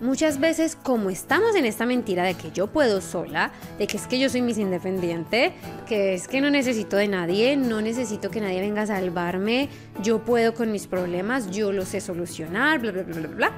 Muchas 0.00 0.40
veces 0.40 0.76
como 0.76 1.08
estamos 1.08 1.54
en 1.54 1.64
esta 1.64 1.86
mentira 1.86 2.24
de 2.24 2.34
que 2.34 2.50
yo 2.50 2.66
puedo 2.66 3.00
sola, 3.00 3.50
de 3.78 3.86
que 3.86 3.96
es 3.96 4.06
que 4.06 4.18
yo 4.18 4.28
soy 4.28 4.42
mis 4.42 4.58
independiente, 4.58 5.54
que 5.86 6.12
es 6.12 6.28
que 6.28 6.42
no 6.42 6.50
necesito 6.50 6.96
de 6.96 7.08
nadie, 7.08 7.56
no 7.56 7.80
necesito 7.80 8.30
que 8.30 8.42
nadie 8.42 8.60
venga 8.60 8.82
a 8.82 8.86
salvarme, 8.86 9.70
yo 10.02 10.22
puedo 10.22 10.54
con 10.54 10.70
mis 10.70 10.86
problemas, 10.86 11.50
yo 11.50 11.72
los 11.72 11.88
sé 11.88 12.02
solucionar, 12.02 12.78
bla, 12.78 12.92
bla, 12.92 13.04
bla, 13.04 13.20
bla, 13.20 13.28
bla. 13.28 13.52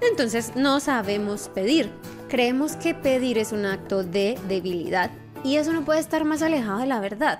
Entonces 0.00 0.52
no 0.56 0.80
sabemos 0.80 1.48
pedir. 1.54 1.92
Creemos 2.28 2.74
que 2.74 2.92
pedir 2.92 3.38
es 3.38 3.52
un 3.52 3.64
acto 3.64 4.02
de 4.02 4.36
debilidad 4.48 5.12
y 5.44 5.56
eso 5.56 5.72
no 5.72 5.84
puede 5.84 6.00
estar 6.00 6.24
más 6.24 6.42
alejado 6.42 6.80
de 6.80 6.86
la 6.86 6.98
verdad. 6.98 7.38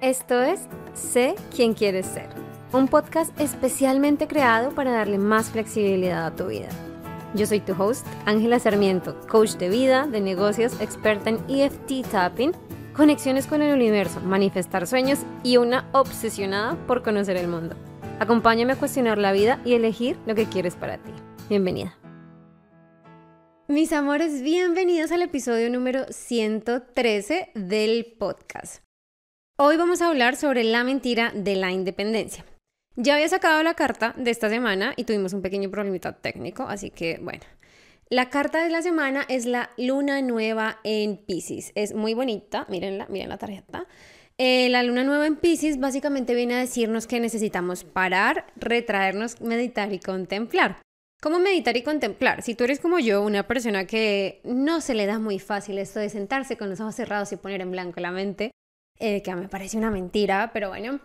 Esto 0.00 0.40
es 0.40 0.60
Sé 0.94 1.34
quién 1.54 1.74
quieres 1.74 2.06
ser, 2.06 2.28
un 2.72 2.88
podcast 2.88 3.38
especialmente 3.40 4.26
creado 4.26 4.70
para 4.70 4.90
darle 4.92 5.18
más 5.18 5.50
flexibilidad 5.50 6.26
a 6.26 6.34
tu 6.34 6.46
vida. 6.46 6.68
Yo 7.34 7.46
soy 7.46 7.60
tu 7.60 7.80
host, 7.80 8.04
Ángela 8.26 8.58
Sarmiento, 8.58 9.16
coach 9.28 9.52
de 9.52 9.68
vida, 9.68 10.06
de 10.06 10.20
negocios, 10.20 10.80
experta 10.80 11.30
en 11.30 11.38
EFT 11.48 12.10
tapping, 12.10 12.52
conexiones 12.92 13.46
con 13.46 13.62
el 13.62 13.72
universo, 13.72 14.20
manifestar 14.20 14.86
sueños 14.86 15.20
y 15.44 15.56
una 15.56 15.88
obsesionada 15.92 16.74
por 16.86 17.02
conocer 17.02 17.36
el 17.36 17.46
mundo. 17.46 17.76
Acompáñame 18.18 18.72
a 18.72 18.76
cuestionar 18.76 19.18
la 19.18 19.32
vida 19.32 19.60
y 19.64 19.74
elegir 19.74 20.18
lo 20.26 20.34
que 20.34 20.46
quieres 20.46 20.74
para 20.74 20.98
ti. 20.98 21.12
Bienvenida. 21.48 21.96
Mis 23.68 23.92
amores, 23.92 24.42
bienvenidos 24.42 25.12
al 25.12 25.22
episodio 25.22 25.70
número 25.70 26.06
113 26.10 27.52
del 27.54 28.16
podcast. 28.18 28.82
Hoy 29.56 29.76
vamos 29.76 30.02
a 30.02 30.08
hablar 30.08 30.34
sobre 30.34 30.64
la 30.64 30.82
mentira 30.82 31.30
de 31.32 31.54
la 31.54 31.70
independencia. 31.70 32.44
Ya 32.96 33.14
había 33.14 33.28
sacado 33.28 33.62
la 33.62 33.74
carta 33.74 34.14
de 34.16 34.30
esta 34.30 34.48
semana 34.48 34.92
y 34.96 35.04
tuvimos 35.04 35.32
un 35.32 35.42
pequeño 35.42 35.70
problemita 35.70 36.12
técnico, 36.12 36.64
así 36.64 36.90
que 36.90 37.18
bueno. 37.22 37.42
La 38.08 38.28
carta 38.28 38.64
de 38.64 38.70
la 38.70 38.82
semana 38.82 39.24
es 39.28 39.46
la 39.46 39.70
luna 39.76 40.20
nueva 40.20 40.80
en 40.82 41.16
Pisces. 41.16 41.70
Es 41.76 41.94
muy 41.94 42.12
bonita, 42.12 42.66
mírenla, 42.68 43.06
miren 43.08 43.28
la 43.28 43.38
tarjeta. 43.38 43.86
Eh, 44.36 44.68
la 44.68 44.82
luna 44.82 45.04
nueva 45.04 45.28
en 45.28 45.36
Pisces 45.36 45.78
básicamente 45.78 46.34
viene 46.34 46.54
a 46.54 46.58
decirnos 46.58 47.06
que 47.06 47.20
necesitamos 47.20 47.84
parar, 47.84 48.46
retraernos, 48.56 49.40
meditar 49.40 49.92
y 49.92 50.00
contemplar. 50.00 50.82
¿Cómo 51.22 51.38
meditar 51.38 51.76
y 51.76 51.82
contemplar? 51.82 52.42
Si 52.42 52.56
tú 52.56 52.64
eres 52.64 52.80
como 52.80 52.98
yo, 52.98 53.22
una 53.22 53.46
persona 53.46 53.86
que 53.86 54.40
no 54.42 54.80
se 54.80 54.94
le 54.94 55.06
da 55.06 55.20
muy 55.20 55.38
fácil 55.38 55.78
esto 55.78 56.00
de 56.00 56.08
sentarse 56.08 56.56
con 56.56 56.68
los 56.68 56.80
ojos 56.80 56.96
cerrados 56.96 57.30
y 57.30 57.36
poner 57.36 57.60
en 57.60 57.70
blanco 57.70 58.00
la 58.00 58.10
mente, 58.10 58.50
eh, 58.98 59.22
que 59.22 59.34
me 59.36 59.48
parece 59.48 59.76
una 59.76 59.90
mentira, 59.90 60.50
pero 60.52 60.70
bueno, 60.70 61.00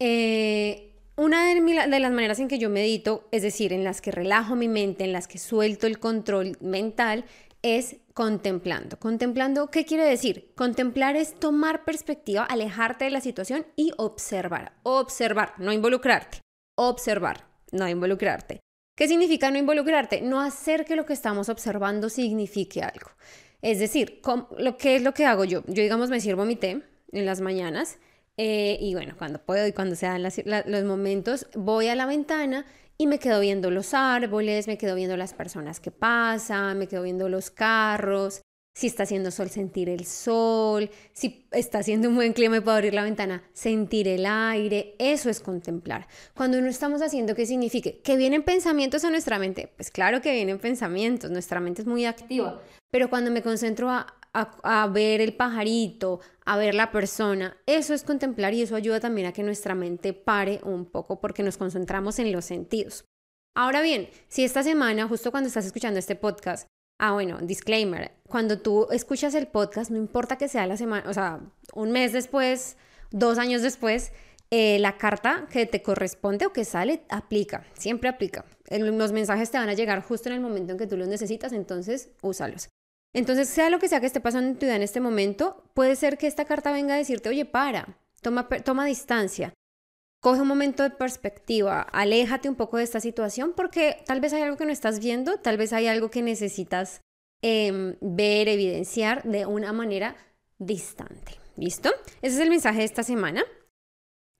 eh, 0.00 0.89
una 1.16 1.54
de, 1.54 2.00
las 2.00 2.12
maneras 2.12 2.38
en 2.38 2.48
que 2.48 2.58
yo 2.58 2.70
medito, 2.70 3.28
es 3.30 3.42
decir, 3.42 3.72
en 3.72 3.84
las 3.84 4.00
que 4.00 4.10
relajo 4.10 4.56
mi 4.56 4.68
mente, 4.68 5.04
en 5.04 5.12
las 5.12 5.28
que 5.28 5.38
suelto 5.38 5.86
el 5.86 5.98
control 5.98 6.56
mental, 6.60 7.24
es 7.62 7.96
contemplando. 8.14 8.98
Contemplando, 8.98 9.70
¿qué 9.70 9.84
quiere 9.84 10.04
decir? 10.04 10.52
Contemplar 10.54 11.16
es 11.16 11.34
tomar 11.38 11.84
perspectiva, 11.84 12.44
alejarte 12.44 13.04
de 13.04 13.10
la 13.10 13.20
situación 13.20 13.66
y 13.76 13.92
observar. 13.98 14.72
Observar, 14.82 15.54
no 15.58 15.72
involucrarte. 15.72 16.38
Observar, 16.76 17.46
no 17.72 17.88
involucrarte. 17.88 18.60
¿Qué 18.96 19.08
significa 19.08 19.50
no 19.50 19.58
involucrarte? 19.58 20.20
No 20.20 20.40
hacer 20.40 20.84
que 20.84 20.96
lo 20.96 21.06
que 21.06 21.12
estamos 21.12 21.48
observando 21.48 22.08
signifique 22.08 22.82
algo. 22.82 23.10
Es 23.62 23.78
decir, 23.78 24.20
lo 24.58 24.76
que 24.76 24.96
es 24.96 25.02
lo 25.02 25.12
que 25.12 25.26
hago 25.26 25.44
yo. 25.44 25.62
Yo, 25.66 25.82
digamos, 25.82 26.10
me 26.10 26.20
sirvo 26.20 26.44
mi 26.44 26.56
té 26.56 26.82
en 27.12 27.26
las 27.26 27.40
mañanas 27.40 27.98
eh, 28.36 28.78
y 28.80 28.94
bueno, 28.94 29.14
cuando 29.18 29.40
puedo 29.44 29.66
y 29.66 29.72
cuando 29.72 29.96
se 29.96 30.06
dan 30.06 30.22
los 30.22 30.84
momentos, 30.84 31.46
voy 31.54 31.88
a 31.88 31.94
la 31.94 32.06
ventana 32.06 32.64
y 32.96 33.06
me 33.06 33.18
quedo 33.18 33.40
viendo 33.40 33.70
los 33.70 33.94
árboles, 33.94 34.66
me 34.66 34.78
quedo 34.78 34.94
viendo 34.94 35.16
las 35.16 35.34
personas 35.34 35.80
que 35.80 35.90
pasan, 35.90 36.78
me 36.78 36.86
quedo 36.86 37.02
viendo 37.02 37.28
los 37.28 37.50
carros, 37.50 38.42
si 38.74 38.86
está 38.86 39.02
haciendo 39.02 39.30
sol, 39.30 39.50
sentir 39.50 39.88
el 39.88 40.04
sol, 40.04 40.90
si 41.12 41.46
está 41.50 41.78
haciendo 41.78 42.08
un 42.08 42.14
buen 42.14 42.32
clima 42.32 42.60
puedo 42.60 42.76
abrir 42.76 42.94
la 42.94 43.02
ventana, 43.02 43.42
sentir 43.52 44.06
el 44.08 44.24
aire, 44.26 44.94
eso 44.98 45.28
es 45.28 45.40
contemplar. 45.40 46.06
Cuando 46.34 46.60
no 46.60 46.68
estamos 46.68 47.02
haciendo, 47.02 47.34
¿qué 47.34 47.46
significa? 47.46 47.90
¿Que 48.02 48.16
vienen 48.16 48.42
pensamientos 48.42 49.04
a 49.04 49.10
nuestra 49.10 49.38
mente? 49.38 49.72
Pues 49.76 49.90
claro 49.90 50.20
que 50.20 50.32
vienen 50.32 50.58
pensamientos, 50.58 51.30
nuestra 51.30 51.60
mente 51.60 51.82
es 51.82 51.88
muy 51.88 52.04
activa, 52.04 52.62
pero 52.90 53.10
cuando 53.10 53.30
me 53.30 53.42
concentro 53.42 53.90
a 53.90 54.06
a, 54.32 54.86
ver 54.88 55.20
el 55.20 55.34
pajarito, 55.34 56.20
a 56.44 56.56
ver 56.56 56.74
la 56.74 56.92
persona. 56.92 57.56
Eso 57.66 57.94
es 57.94 58.02
contemplar 58.02 58.54
y 58.54 58.62
eso 58.62 58.76
ayuda 58.76 59.00
también 59.00 59.26
a 59.26 59.32
que 59.32 59.42
nuestra 59.42 59.74
mente 59.74 60.12
pare 60.12 60.60
un 60.64 60.86
poco 60.86 61.20
porque 61.20 61.42
nos 61.42 61.56
concentramos 61.56 62.18
en 62.18 62.32
los 62.32 62.44
sentidos. 62.44 63.04
Ahora 63.56 63.82
bien, 63.82 64.08
si 64.28 64.44
esta 64.44 64.62
semana, 64.62 65.08
justo 65.08 65.30
cuando 65.30 65.48
estás 65.48 65.66
escuchando 65.66 65.98
este 65.98 66.14
podcast, 66.14 66.66
ah, 66.98 67.12
bueno, 67.12 67.38
disclaimer, 67.42 68.12
cuando 68.28 68.60
tú 68.60 68.86
escuchas 68.90 69.34
el 69.34 69.48
podcast, 69.48 69.90
no 69.90 69.96
importa 69.96 70.38
que 70.38 70.48
sea 70.48 70.66
la 70.66 70.76
semana, 70.76 71.08
o 71.08 71.14
sea, 71.14 71.40
un 71.74 71.90
mes 71.90 72.12
después, 72.12 72.76
dos 73.10 73.38
años 73.38 73.62
después, 73.62 74.12
eh, 74.52 74.78
la 74.78 74.98
carta 74.98 75.46
que 75.50 75.66
te 75.66 75.82
corresponde 75.82 76.46
o 76.46 76.52
que 76.52 76.64
sale 76.64 77.02
aplica, 77.08 77.64
siempre 77.74 78.08
aplica. 78.08 78.44
Los 78.70 79.12
mensajes 79.12 79.50
te 79.50 79.58
van 79.58 79.68
a 79.68 79.74
llegar 79.74 80.02
justo 80.02 80.28
en 80.28 80.36
el 80.36 80.40
momento 80.40 80.72
en 80.72 80.78
que 80.78 80.86
tú 80.86 80.96
los 80.96 81.08
necesitas, 81.08 81.52
entonces 81.52 82.10
úsalos. 82.22 82.68
Entonces, 83.12 83.48
sea 83.48 83.70
lo 83.70 83.78
que 83.78 83.88
sea 83.88 84.00
que 84.00 84.06
esté 84.06 84.20
pasando 84.20 84.50
en 84.50 84.58
tu 84.58 84.66
vida 84.66 84.76
en 84.76 84.82
este 84.82 85.00
momento, 85.00 85.64
puede 85.74 85.96
ser 85.96 86.16
que 86.16 86.26
esta 86.26 86.44
carta 86.44 86.72
venga 86.72 86.94
a 86.94 86.98
decirte, 86.98 87.28
oye, 87.28 87.44
para, 87.44 87.98
toma, 88.22 88.48
toma 88.48 88.86
distancia, 88.86 89.52
coge 90.20 90.42
un 90.42 90.48
momento 90.48 90.82
de 90.82 90.90
perspectiva, 90.90 91.80
aléjate 91.80 92.48
un 92.48 92.54
poco 92.54 92.76
de 92.76 92.84
esta 92.84 93.00
situación 93.00 93.52
porque 93.56 94.02
tal 94.06 94.20
vez 94.20 94.32
hay 94.32 94.42
algo 94.42 94.56
que 94.56 94.66
no 94.66 94.72
estás 94.72 95.00
viendo, 95.00 95.38
tal 95.38 95.56
vez 95.56 95.72
hay 95.72 95.86
algo 95.88 96.10
que 96.10 96.22
necesitas 96.22 97.00
em, 97.42 97.96
ver, 98.00 98.48
evidenciar 98.48 99.22
de 99.24 99.46
una 99.46 99.72
manera 99.72 100.16
distante. 100.58 101.40
¿Listo? 101.56 101.90
Ese 102.22 102.36
es 102.36 102.40
el 102.40 102.50
mensaje 102.50 102.78
de 102.78 102.84
esta 102.84 103.02
semana. 103.02 103.44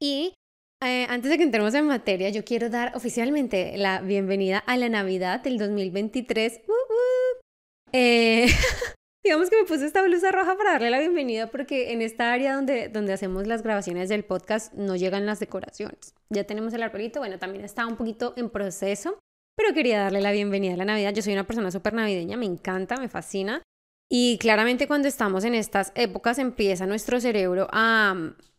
Y 0.01 0.35
eh, 0.83 1.07
antes 1.11 1.31
de 1.31 1.37
que 1.37 1.45
entremos 1.45 1.75
en 1.75 1.87
materia, 1.87 2.31
yo 2.31 2.45
quiero 2.45 2.71
dar 2.71 2.97
oficialmente 2.97 3.77
la 3.77 4.01
bienvenida 4.01 4.59
a 4.59 4.79
la 4.79 4.89
Navidad 4.89 5.41
del 5.41 5.59
2023. 5.59 6.61
Eh, 7.93 8.47
digamos 9.25 9.51
que 9.51 9.57
me 9.61 9.67
puse 9.67 9.87
esta 9.87 10.03
blusa 10.03 10.33
roja 10.33 10.57
para 10.57 10.73
darle 10.73 10.91
la 10.91 11.01
bienvenida 11.01 11.51
porque 11.51 11.93
en 11.93 12.03
esta 12.03 12.33
área 12.33 12.55
donde, 12.55 12.89
donde 12.89 13.13
hacemos 13.13 13.47
las 13.47 13.63
grabaciones 13.63 14.09
del 14.09 14.25
podcast 14.25 14.73
no 14.75 14.97
llegan 14.97 15.27
las 15.27 15.41
decoraciones. 15.41 16.15
Ya 16.31 16.45
tenemos 16.45 16.73
el 16.75 16.83
arbolito, 16.83 17.21
bueno, 17.21 17.39
también 17.39 17.65
está 17.65 17.87
un 17.87 17.97
poquito 17.97 18.35
en 18.37 18.51
proceso, 18.51 19.19
pero 19.57 19.75
quería 19.75 20.01
darle 20.01 20.21
la 20.21 20.33
bienvenida 20.33 20.75
a 20.75 20.77
la 20.77 20.85
Navidad. 20.85 21.13
Yo 21.13 21.23
soy 21.23 21.33
una 21.33 21.47
persona 21.47 21.71
súper 21.71 21.95
navideña, 21.95 22.37
me 22.37 22.47
encanta, 22.47 22.97
me 22.97 23.09
fascina. 23.09 23.63
Y 24.11 24.39
claramente 24.39 24.89
cuando 24.89 25.07
estamos 25.07 25.45
en 25.45 25.55
estas 25.55 25.93
épocas 25.95 26.39
empieza 26.39 26.87
nuestro 26.87 27.21
cerebro 27.21 27.69
a, 27.71 28.15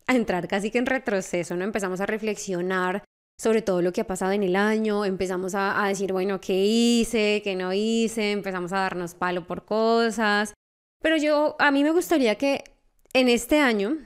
a 0.06 0.14
entrar 0.14 0.48
casi 0.48 0.70
que 0.70 0.78
en 0.78 0.86
retroceso, 0.86 1.56
¿no? 1.56 1.64
Empezamos 1.64 2.00
a 2.00 2.06
reflexionar 2.06 3.04
sobre 3.38 3.62
todo 3.62 3.82
lo 3.82 3.92
que 3.92 4.02
ha 4.02 4.06
pasado 4.06 4.32
en 4.32 4.42
el 4.42 4.56
año, 4.56 5.04
empezamos 5.04 5.54
a, 5.54 5.86
decir, 5.88 6.12
bueno, 6.12 6.40
¿qué 6.40 6.64
hice? 6.64 7.40
¿Qué 7.42 7.56
no 7.56 7.72
hice? 7.72 8.32
Empezamos 8.32 8.72
a 8.72 8.78
darnos 8.78 9.14
palo 9.14 9.46
por 9.46 9.64
cosas. 9.64 10.54
Pero 11.02 11.16
yo, 11.16 11.56
a 11.58 11.70
mí 11.70 11.82
me 11.82 11.90
gustaría 11.90 12.36
que 12.36 12.64
en 13.12 13.28
este 13.28 13.58
año, 13.58 13.98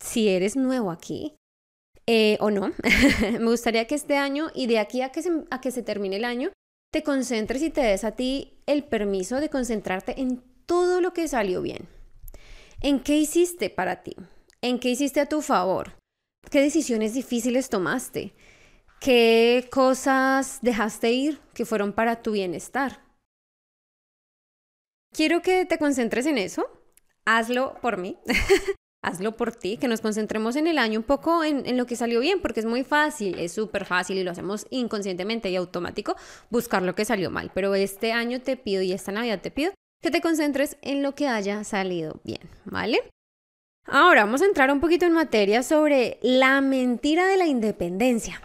si 0.00 0.28
eres 0.28 0.56
nuevo 0.56 0.90
aquí, 0.90 1.36
eh, 2.06 2.36
o 2.40 2.50
no, 2.50 2.72
me 3.22 3.50
gustaría 3.50 3.86
que 3.86 3.94
este 3.94 4.16
año 4.16 4.48
y 4.54 4.66
de 4.66 4.78
aquí 4.80 5.02
a 5.02 5.10
que, 5.10 5.22
se, 5.22 5.30
a 5.50 5.60
que 5.60 5.70
se 5.70 5.82
termine 5.82 6.16
el 6.16 6.24
año, 6.24 6.50
te 6.92 7.04
concentres 7.04 7.62
y 7.62 7.70
te 7.70 7.82
des 7.82 8.02
a 8.02 8.12
ti 8.12 8.58
el 8.66 8.82
permiso 8.84 9.40
de 9.40 9.48
concentrarte 9.48 10.20
en 10.20 10.42
todo 10.66 11.00
lo 11.00 11.12
que 11.12 11.28
salió 11.28 11.62
bien. 11.62 11.88
¿En 12.80 13.00
qué 13.00 13.16
hiciste 13.16 13.70
para 13.70 14.02
ti? 14.02 14.16
¿En 14.62 14.78
qué 14.78 14.90
hiciste 14.90 15.20
a 15.20 15.26
tu 15.26 15.42
favor? 15.42 15.96
¿Qué 16.50 16.60
decisiones 16.60 17.14
difíciles 17.14 17.68
tomaste? 17.68 18.32
¿Qué 19.00 19.66
cosas 19.72 20.58
dejaste 20.60 21.10
ir 21.10 21.40
que 21.54 21.64
fueron 21.64 21.94
para 21.94 22.20
tu 22.20 22.32
bienestar? 22.32 23.00
Quiero 25.10 25.40
que 25.40 25.64
te 25.64 25.78
concentres 25.78 26.26
en 26.26 26.36
eso. 26.36 26.68
Hazlo 27.24 27.78
por 27.80 27.96
mí. 27.96 28.18
Hazlo 29.02 29.38
por 29.38 29.56
ti, 29.56 29.78
que 29.78 29.88
nos 29.88 30.02
concentremos 30.02 30.54
en 30.56 30.66
el 30.66 30.76
año 30.76 30.98
un 30.98 31.06
poco 31.06 31.42
en, 31.42 31.78
lo 31.78 31.86
que 31.86 31.96
salió 31.96 32.20
bien, 32.20 32.42
porque 32.42 32.60
es 32.60 32.66
muy 32.66 32.84
fácil, 32.84 33.38
es 33.38 33.52
súper 33.52 33.86
fácil 33.86 34.18
y 34.18 34.22
lo 34.22 34.32
hacemos 34.32 34.66
inconscientemente 34.68 35.48
y 35.48 35.56
automático 35.56 36.14
buscar 36.50 36.82
lo 36.82 36.94
que 36.94 37.06
salió 37.06 37.30
mal. 37.30 37.50
Pero 37.54 37.74
este 37.74 38.12
año 38.12 38.42
te 38.42 38.58
pido 38.58 38.82
y 38.82 38.92
esta 38.92 39.12
Navidad 39.12 39.40
te 39.40 39.50
pido 39.50 39.72
que 40.02 40.10
te 40.10 40.20
concentres 40.20 40.76
en 40.82 41.02
lo 41.02 41.14
que 41.14 41.26
haya 41.26 41.64
salido 41.64 42.20
bien, 42.22 42.50
¿vale? 42.66 43.00
Ahora 43.86 44.26
vamos 44.26 44.42
a 44.42 44.46
entrar 44.46 44.70
un 44.70 44.80
poquito 44.80 45.06
en 45.06 45.14
materia 45.14 45.62
sobre 45.62 46.18
la 46.20 46.60
mentira 46.60 47.26
de 47.26 47.38
la 47.38 47.46
independencia 47.46 48.42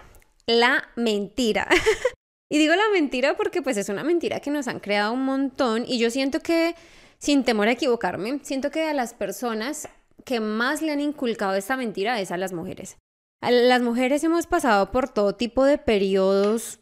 la 0.48 0.90
mentira. 0.96 1.68
y 2.52 2.58
digo 2.58 2.76
la 2.76 2.90
mentira 2.94 3.36
porque 3.36 3.62
pues 3.62 3.78
es 3.78 3.90
una 3.90 4.04
mentira 4.04 4.40
que 4.40 4.52
nos 4.52 4.68
han 4.68 4.80
creado 4.80 5.14
un 5.14 5.24
montón 5.24 5.86
y 5.88 5.98
yo 6.00 6.10
siento 6.10 6.40
que, 6.40 6.76
sin 7.18 7.44
temor 7.44 7.68
a 7.68 7.72
equivocarme, 7.72 8.40
siento 8.44 8.72
que 8.72 8.84
a 8.84 8.94
las 8.94 9.14
personas 9.14 9.90
que 10.24 10.40
más 10.40 10.82
le 10.82 10.92
han 10.92 11.02
inculcado 11.02 11.56
esta 11.56 11.78
mentira 11.78 12.20
es 12.20 12.32
a 12.32 12.38
las 12.38 12.54
mujeres. 12.54 12.98
A 13.42 13.52
las 13.52 13.82
mujeres 13.82 14.24
hemos 14.24 14.48
pasado 14.48 14.92
por 14.92 15.10
todo 15.10 15.36
tipo 15.36 15.64
de 15.66 15.78
periodos 15.78 16.80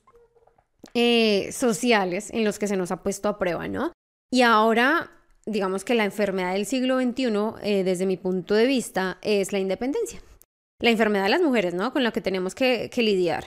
eh, 0.94 1.52
sociales 1.52 2.30
en 2.32 2.46
los 2.46 2.60
que 2.60 2.68
se 2.68 2.78
nos 2.78 2.92
ha 2.92 3.04
puesto 3.04 3.28
a 3.28 3.38
prueba, 3.38 3.68
¿no? 3.68 3.92
Y 4.32 4.42
ahora, 4.42 5.12
digamos 5.46 5.84
que 5.84 5.94
la 5.94 6.06
enfermedad 6.06 6.54
del 6.54 6.66
siglo 6.66 7.00
XXI, 7.00 7.26
eh, 7.62 7.84
desde 7.84 8.06
mi 8.06 8.18
punto 8.18 8.54
de 8.56 8.66
vista, 8.66 9.18
es 9.22 9.52
la 9.52 9.60
independencia. 9.60 10.22
La 10.80 10.90
enfermedad 10.90 11.24
de 11.24 11.30
las 11.30 11.42
mujeres, 11.42 11.74
¿no? 11.74 11.94
Con 11.94 12.04
la 12.04 12.12
que 12.12 12.22
tenemos 12.22 12.56
que, 12.56 12.90
lidiar. 12.98 13.46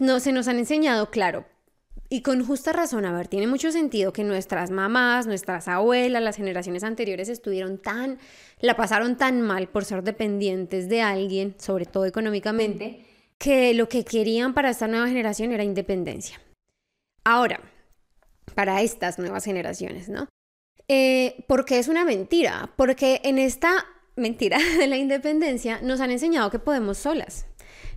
No, 0.00 0.20
se 0.20 0.32
nos 0.32 0.48
han 0.48 0.58
enseñado, 0.58 1.10
claro, 1.10 1.44
y 2.08 2.22
con 2.22 2.44
justa 2.44 2.72
razón, 2.72 3.04
a 3.04 3.12
ver, 3.12 3.28
tiene 3.28 3.46
mucho 3.46 3.70
sentido 3.70 4.12
que 4.12 4.24
nuestras 4.24 4.70
mamás, 4.70 5.26
nuestras 5.26 5.68
abuelas, 5.68 6.22
las 6.22 6.36
generaciones 6.36 6.82
anteriores 6.82 7.28
estuvieron 7.28 7.78
tan, 7.78 8.18
la 8.60 8.76
pasaron 8.76 9.16
tan 9.16 9.42
mal 9.42 9.68
por 9.68 9.84
ser 9.84 10.02
dependientes 10.02 10.88
de 10.88 11.02
alguien, 11.02 11.54
sobre 11.58 11.86
todo 11.86 12.06
económicamente, 12.06 13.04
que 13.38 13.74
lo 13.74 13.88
que 13.88 14.04
querían 14.04 14.54
para 14.54 14.70
esta 14.70 14.88
nueva 14.88 15.06
generación 15.06 15.52
era 15.52 15.62
independencia. 15.62 16.40
Ahora, 17.24 17.60
para 18.54 18.82
estas 18.82 19.18
nuevas 19.18 19.44
generaciones, 19.44 20.08
¿no? 20.08 20.28
Eh, 20.88 21.44
porque 21.46 21.78
es 21.78 21.86
una 21.86 22.04
mentira, 22.04 22.72
porque 22.76 23.20
en 23.22 23.38
esta 23.38 23.86
mentira 24.20 24.58
de 24.78 24.86
la 24.86 24.96
independencia 24.96 25.80
nos 25.82 26.00
han 26.00 26.10
enseñado 26.10 26.50
que 26.50 26.58
podemos 26.58 26.98
solas. 26.98 27.46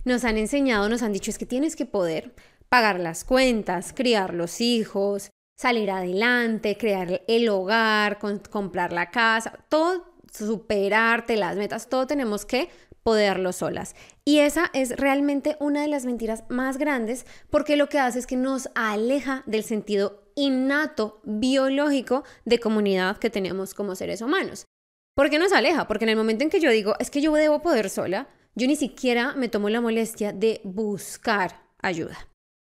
Nos 0.04 0.24
han 0.24 0.36
enseñado, 0.36 0.88
nos 0.88 1.02
han 1.02 1.12
dicho 1.12 1.30
es 1.30 1.38
que 1.38 1.46
tienes 1.46 1.76
que 1.76 1.86
poder, 1.86 2.34
pagar 2.68 3.00
las 3.00 3.24
cuentas, 3.24 3.92
criar 3.94 4.34
los 4.34 4.60
hijos, 4.60 5.30
salir 5.56 5.90
adelante, 5.90 6.76
crear 6.76 7.22
el 7.28 7.48
hogar, 7.48 8.18
comprar 8.50 8.92
la 8.92 9.10
casa, 9.10 9.64
todo, 9.68 10.14
superarte 10.30 11.36
las 11.36 11.56
metas, 11.56 11.88
todo 11.88 12.06
tenemos 12.06 12.44
que 12.44 12.68
poderlo 13.02 13.52
solas. 13.52 13.94
Y 14.24 14.38
esa 14.38 14.70
es 14.72 14.96
realmente 14.96 15.56
una 15.60 15.82
de 15.82 15.88
las 15.88 16.06
mentiras 16.06 16.44
más 16.48 16.78
grandes 16.78 17.26
porque 17.50 17.76
lo 17.76 17.88
que 17.88 17.98
hace 17.98 18.18
es 18.18 18.26
que 18.26 18.36
nos 18.36 18.68
aleja 18.74 19.44
del 19.46 19.62
sentido 19.62 20.24
innato 20.34 21.20
biológico 21.22 22.24
de 22.44 22.58
comunidad 22.58 23.18
que 23.18 23.30
tenemos 23.30 23.74
como 23.74 23.94
seres 23.94 24.20
humanos. 24.20 24.66
¿Por 25.14 25.30
qué 25.30 25.38
nos 25.38 25.52
aleja? 25.52 25.86
Porque 25.86 26.04
en 26.04 26.10
el 26.10 26.16
momento 26.16 26.42
en 26.44 26.50
que 26.50 26.60
yo 26.60 26.70
digo, 26.70 26.94
es 26.98 27.10
que 27.10 27.20
yo 27.20 27.32
debo 27.34 27.62
poder 27.62 27.88
sola, 27.88 28.28
yo 28.54 28.66
ni 28.66 28.76
siquiera 28.76 29.34
me 29.34 29.48
tomo 29.48 29.68
la 29.68 29.80
molestia 29.80 30.32
de 30.32 30.60
buscar 30.64 31.62
ayuda. 31.80 32.28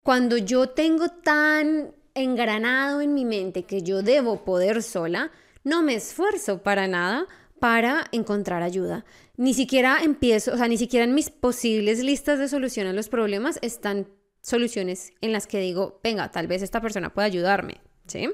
Cuando 0.03 0.37
yo 0.37 0.69
tengo 0.69 1.09
tan 1.09 1.95
engranado 2.13 3.01
en 3.01 3.13
mi 3.13 3.25
mente 3.25 3.63
que 3.63 3.81
yo 3.81 4.03
debo 4.03 4.45
poder 4.45 4.83
sola, 4.83 5.31
no 5.63 5.81
me 5.81 5.95
esfuerzo 5.95 6.63
para 6.63 6.87
nada 6.87 7.25
para 7.59 8.05
encontrar 8.11 8.61
ayuda. 8.61 9.03
Ni 9.35 9.53
siquiera 9.53 9.99
empiezo, 10.03 10.53
o 10.53 10.57
sea, 10.57 10.67
ni 10.67 10.77
siquiera 10.77 11.05
en 11.05 11.15
mis 11.15 11.29
posibles 11.29 12.03
listas 12.03 12.39
de 12.39 12.47
solución 12.47 12.87
a 12.87 12.93
los 12.93 13.09
problemas 13.09 13.57
están 13.61 14.07
soluciones 14.41 15.11
en 15.21 15.31
las 15.31 15.47
que 15.47 15.59
digo, 15.59 15.99
venga, 16.03 16.31
tal 16.31 16.47
vez 16.47 16.61
esta 16.61 16.81
persona 16.81 17.13
pueda 17.13 17.25
ayudarme, 17.25 17.81
¿sí? 18.05 18.29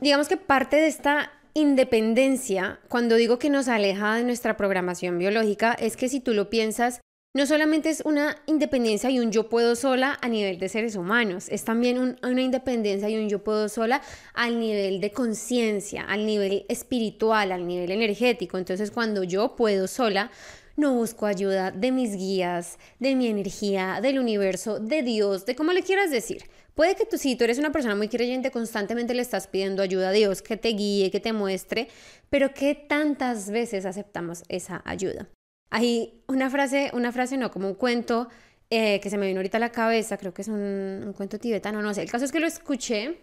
Digamos 0.00 0.28
que 0.28 0.36
parte 0.36 0.76
de 0.76 0.86
esta 0.86 1.32
independencia, 1.58 2.80
cuando 2.88 3.16
digo 3.16 3.38
que 3.38 3.50
nos 3.50 3.68
aleja 3.68 4.16
de 4.16 4.24
nuestra 4.24 4.56
programación 4.56 5.18
biológica, 5.18 5.74
es 5.74 5.96
que 5.96 6.08
si 6.08 6.20
tú 6.20 6.32
lo 6.32 6.50
piensas, 6.50 7.00
no 7.34 7.46
solamente 7.46 7.90
es 7.90 8.02
una 8.04 8.36
independencia 8.46 9.10
y 9.10 9.20
un 9.20 9.30
yo 9.30 9.48
puedo 9.48 9.76
sola 9.76 10.18
a 10.22 10.28
nivel 10.28 10.58
de 10.58 10.68
seres 10.68 10.96
humanos, 10.96 11.48
es 11.50 11.64
también 11.64 12.16
una 12.22 12.40
independencia 12.40 13.08
y 13.08 13.16
un 13.16 13.28
yo 13.28 13.44
puedo 13.44 13.68
sola 13.68 14.02
al 14.34 14.58
nivel 14.58 15.00
de 15.00 15.10
conciencia, 15.10 16.04
al 16.04 16.24
nivel 16.24 16.64
espiritual, 16.68 17.52
al 17.52 17.66
nivel 17.66 17.90
energético. 17.90 18.56
Entonces 18.56 18.90
cuando 18.90 19.24
yo 19.24 19.56
puedo 19.56 19.88
sola, 19.88 20.30
no 20.76 20.94
busco 20.94 21.26
ayuda 21.26 21.70
de 21.70 21.92
mis 21.92 22.16
guías, 22.16 22.78
de 22.98 23.14
mi 23.14 23.26
energía, 23.26 24.00
del 24.00 24.18
universo, 24.18 24.78
de 24.78 25.02
Dios, 25.02 25.44
de 25.44 25.54
cómo 25.54 25.72
le 25.72 25.82
quieras 25.82 26.10
decir. 26.10 26.44
Puede 26.78 26.94
que 26.94 27.06
tú, 27.06 27.18
si 27.18 27.34
tú 27.34 27.42
eres 27.42 27.58
una 27.58 27.72
persona 27.72 27.96
muy 27.96 28.06
creyente, 28.06 28.52
constantemente 28.52 29.12
le 29.12 29.22
estás 29.22 29.48
pidiendo 29.48 29.82
ayuda 29.82 30.10
a 30.10 30.12
Dios, 30.12 30.42
que 30.42 30.56
te 30.56 30.68
guíe, 30.68 31.10
que 31.10 31.18
te 31.18 31.32
muestre, 31.32 31.88
pero 32.30 32.54
¿qué 32.54 32.76
tantas 32.76 33.50
veces 33.50 33.84
aceptamos 33.84 34.44
esa 34.48 34.80
ayuda? 34.84 35.28
Hay 35.70 36.22
una 36.28 36.48
frase, 36.50 36.92
una 36.94 37.10
frase 37.10 37.36
no, 37.36 37.50
como 37.50 37.66
un 37.66 37.74
cuento 37.74 38.28
eh, 38.70 39.00
que 39.00 39.10
se 39.10 39.18
me 39.18 39.26
vino 39.26 39.40
ahorita 39.40 39.56
a 39.56 39.60
la 39.60 39.72
cabeza, 39.72 40.18
creo 40.18 40.32
que 40.32 40.42
es 40.42 40.46
un, 40.46 41.12
cuento 41.16 41.40
tibetano, 41.40 41.82
no 41.82 41.92
sé. 41.94 42.02
El 42.02 42.12
caso 42.12 42.24
es 42.24 42.30
que 42.30 42.38
lo 42.38 42.46
escuché, 42.46 43.18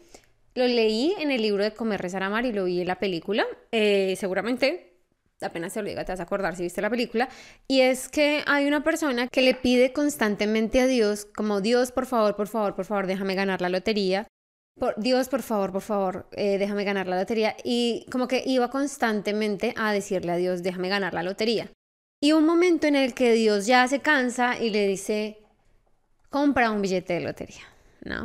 lo 0.54 0.68
leí 0.68 1.16
en 1.18 1.32
el 1.32 1.42
libro 1.42 1.64
de 1.64 1.72
Comer, 1.72 2.02
Rezar, 2.02 2.24
Amar 2.24 2.46
y 2.46 2.52
lo 2.52 2.66
vi 2.66 2.82
en 2.82 2.88
la 2.88 3.00
película. 3.00 3.46
Eh, 3.72 4.18
seguramente 4.18 4.95
apenas 5.42 5.74
se 5.74 5.82
lo 5.82 5.90
diga, 5.90 6.06
te 6.06 6.12
vas 6.12 6.20
a 6.20 6.24
acordar 6.24 6.56
si 6.56 6.64
viste 6.64 6.82
la 6.82 6.90
película, 6.90 7.30
y 7.68 7.82
es 7.82 8.08
que 8.08 8.44
hay 8.48 8.66
una 8.68 8.84
persona 8.84 9.28
que 9.28 9.42
le 9.42 9.54
pide 9.54 9.94
constantemente 9.94 10.82
a 10.82 10.88
Dios, 10.88 11.26
como 11.26 11.62
Dios, 11.62 11.92
por 11.92 12.06
favor, 12.06 12.36
por 12.36 12.48
favor, 12.48 12.76
por 12.76 12.86
favor, 12.86 13.08
déjame 13.08 13.36
ganar 13.36 13.62
la 13.62 13.70
lotería. 13.70 14.28
Por, 14.78 14.96
Dios, 14.98 15.30
por 15.30 15.42
favor, 15.42 15.72
por 15.72 15.82
favor, 15.82 16.28
eh, 16.34 16.58
déjame 16.58 16.84
ganar 16.84 17.08
la 17.08 17.18
lotería. 17.18 17.56
Y 17.64 18.06
como 18.12 18.28
que 18.28 18.44
iba 18.46 18.70
constantemente 18.70 19.74
a 19.78 19.94
decirle 19.94 20.34
a 20.34 20.36
Dios, 20.36 20.64
déjame 20.64 20.90
ganar 20.90 21.14
la 21.14 21.24
lotería. 21.24 21.72
Y 22.22 22.34
un 22.34 22.46
momento 22.46 22.88
en 22.88 22.98
el 22.98 23.14
que 23.14 23.32
Dios 23.34 23.68
ya 23.68 23.88
se 23.88 24.02
cansa 24.02 24.60
y 24.60 24.72
le 24.72 24.86
dice, 24.88 25.38
compra 26.30 26.72
un 26.72 26.82
billete 26.82 27.14
de 27.14 27.22
lotería. 27.22 27.64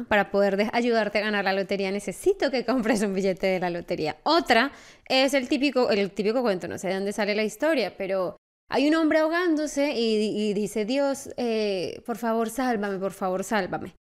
Para 0.09 0.31
poder 0.31 0.71
ayudarte 0.73 1.19
a 1.19 1.23
ganar 1.23 1.45
la 1.45 1.53
lotería 1.53 1.91
necesito 1.91 2.51
que 2.51 2.65
compres 2.65 3.03
un 3.03 3.15
billete 3.15 3.47
de 3.47 3.61
la 3.61 3.71
lotería. 3.71 4.17
Otra 4.25 4.73
es 5.09 5.35
el 5.35 5.49
típico, 5.49 5.91
el 5.91 6.11
típico 6.11 6.43
cuento, 6.43 6.69
no 6.69 6.79
sé 6.79 6.89
de 6.89 6.95
dónde 6.95 7.13
sale 7.13 7.35
la 7.35 7.45
historia, 7.45 7.97
pero 7.97 8.37
hay 8.69 8.89
un 8.89 8.95
hombre 8.95 9.19
ahogándose 9.19 9.93
y, 9.97 10.53
dice, 10.53 10.85
Dios, 10.85 11.31
eh, 11.37 12.03
por 12.07 12.19
favor, 12.19 12.51
sálvame, 12.51 12.99
por 12.99 13.13
favor, 13.13 13.43
sálvame. 13.43 13.95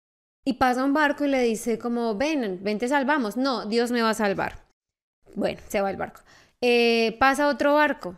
Y 0.45 0.53
pasa 0.53 0.83
un 0.83 0.93
barco 0.93 1.25
y 1.25 1.27
le 1.27 1.41
dice 1.41 1.77
como, 1.77 2.15
ven, 2.15 2.59
ven, 2.63 2.79
te 2.79 2.87
salvamos. 2.87 3.37
No, 3.37 3.65
Dios 3.65 3.91
me 3.91 4.01
va 4.01 4.11
a 4.11 4.13
salvar. 4.13 4.65
Bueno, 5.35 5.59
se 5.67 5.81
va 5.81 5.91
el 5.91 5.97
barco. 5.97 6.21
Eh, 6.61 7.15
pasa 7.19 7.49
otro 7.49 7.75
barco 7.75 8.17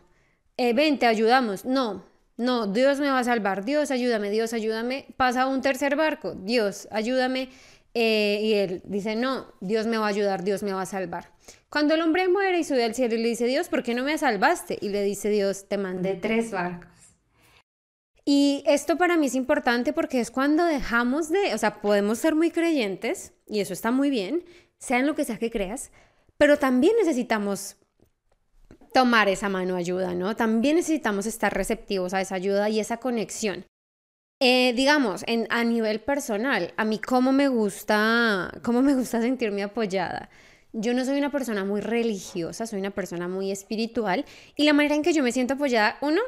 eh, 0.62 0.74
ven, 0.74 0.98
te 0.98 1.06
ayudamos. 1.06 1.64
No, 1.64 2.04
no, 2.40 2.66
Dios 2.66 3.00
me 3.00 3.10
va 3.10 3.18
a 3.18 3.24
salvar. 3.24 3.66
Dios, 3.66 3.90
ayúdame, 3.90 4.30
Dios, 4.30 4.54
ayúdame. 4.54 5.04
Pasa 5.18 5.46
un 5.46 5.60
tercer 5.60 5.94
barco. 5.94 6.34
Dios, 6.34 6.88
ayúdame. 6.90 7.50
Eh, 7.92 8.40
y 8.42 8.54
él 8.54 8.82
dice, 8.86 9.14
no, 9.14 9.52
Dios 9.60 9.86
me 9.86 9.98
va 9.98 10.06
a 10.06 10.08
ayudar, 10.08 10.42
Dios 10.42 10.62
me 10.62 10.72
va 10.72 10.80
a 10.80 10.86
salvar. 10.86 11.32
Cuando 11.68 11.94
el 11.94 12.00
hombre 12.00 12.28
muere 12.28 12.58
y 12.58 12.64
sube 12.64 12.82
al 12.82 12.94
cielo 12.94 13.14
y 13.16 13.18
le 13.18 13.28
dice, 13.28 13.44
Dios, 13.44 13.68
¿por 13.68 13.82
qué 13.82 13.94
no 13.94 14.04
me 14.04 14.16
salvaste? 14.16 14.78
Y 14.80 14.88
le 14.88 15.02
dice, 15.02 15.28
Dios, 15.28 15.68
te 15.68 15.76
mandé 15.76 16.14
tres 16.14 16.50
barcos. 16.50 16.88
Y 18.24 18.62
esto 18.66 18.96
para 18.96 19.18
mí 19.18 19.26
es 19.26 19.34
importante 19.34 19.92
porque 19.92 20.20
es 20.20 20.30
cuando 20.30 20.64
dejamos 20.64 21.28
de, 21.28 21.52
o 21.52 21.58
sea, 21.58 21.82
podemos 21.82 22.18
ser 22.18 22.34
muy 22.34 22.50
creyentes, 22.50 23.34
y 23.46 23.60
eso 23.60 23.74
está 23.74 23.90
muy 23.90 24.08
bien, 24.08 24.44
sea 24.78 24.98
en 24.98 25.06
lo 25.06 25.14
que 25.14 25.24
sea 25.24 25.38
que 25.38 25.50
creas, 25.50 25.90
pero 26.38 26.58
también 26.58 26.94
necesitamos 26.96 27.76
tomar 28.92 29.28
esa 29.28 29.48
mano 29.48 29.76
ayuda, 29.76 30.14
¿no? 30.14 30.36
También 30.36 30.76
necesitamos 30.76 31.26
estar 31.26 31.52
receptivos 31.52 32.14
a 32.14 32.20
esa 32.20 32.34
ayuda 32.34 32.68
y 32.68 32.80
esa 32.80 32.98
conexión. 32.98 33.64
Eh, 34.42 34.72
digamos, 34.74 35.22
en, 35.26 35.46
a 35.50 35.64
nivel 35.64 36.00
personal, 36.00 36.72
a 36.76 36.84
mí 36.84 36.98
cómo 36.98 37.30
me 37.30 37.48
gusta, 37.48 38.50
cómo 38.62 38.80
me 38.80 38.94
gusta 38.94 39.20
sentirme 39.20 39.62
apoyada. 39.62 40.30
Yo 40.72 40.94
no 40.94 41.04
soy 41.04 41.18
una 41.18 41.30
persona 41.30 41.64
muy 41.64 41.80
religiosa, 41.80 42.66
soy 42.66 42.80
una 42.80 42.90
persona 42.90 43.28
muy 43.28 43.50
espiritual 43.50 44.24
y 44.56 44.64
la 44.64 44.72
manera 44.72 44.94
en 44.94 45.02
que 45.02 45.12
yo 45.12 45.22
me 45.22 45.32
siento 45.32 45.54
apoyada, 45.54 45.98
uno, 46.00 46.22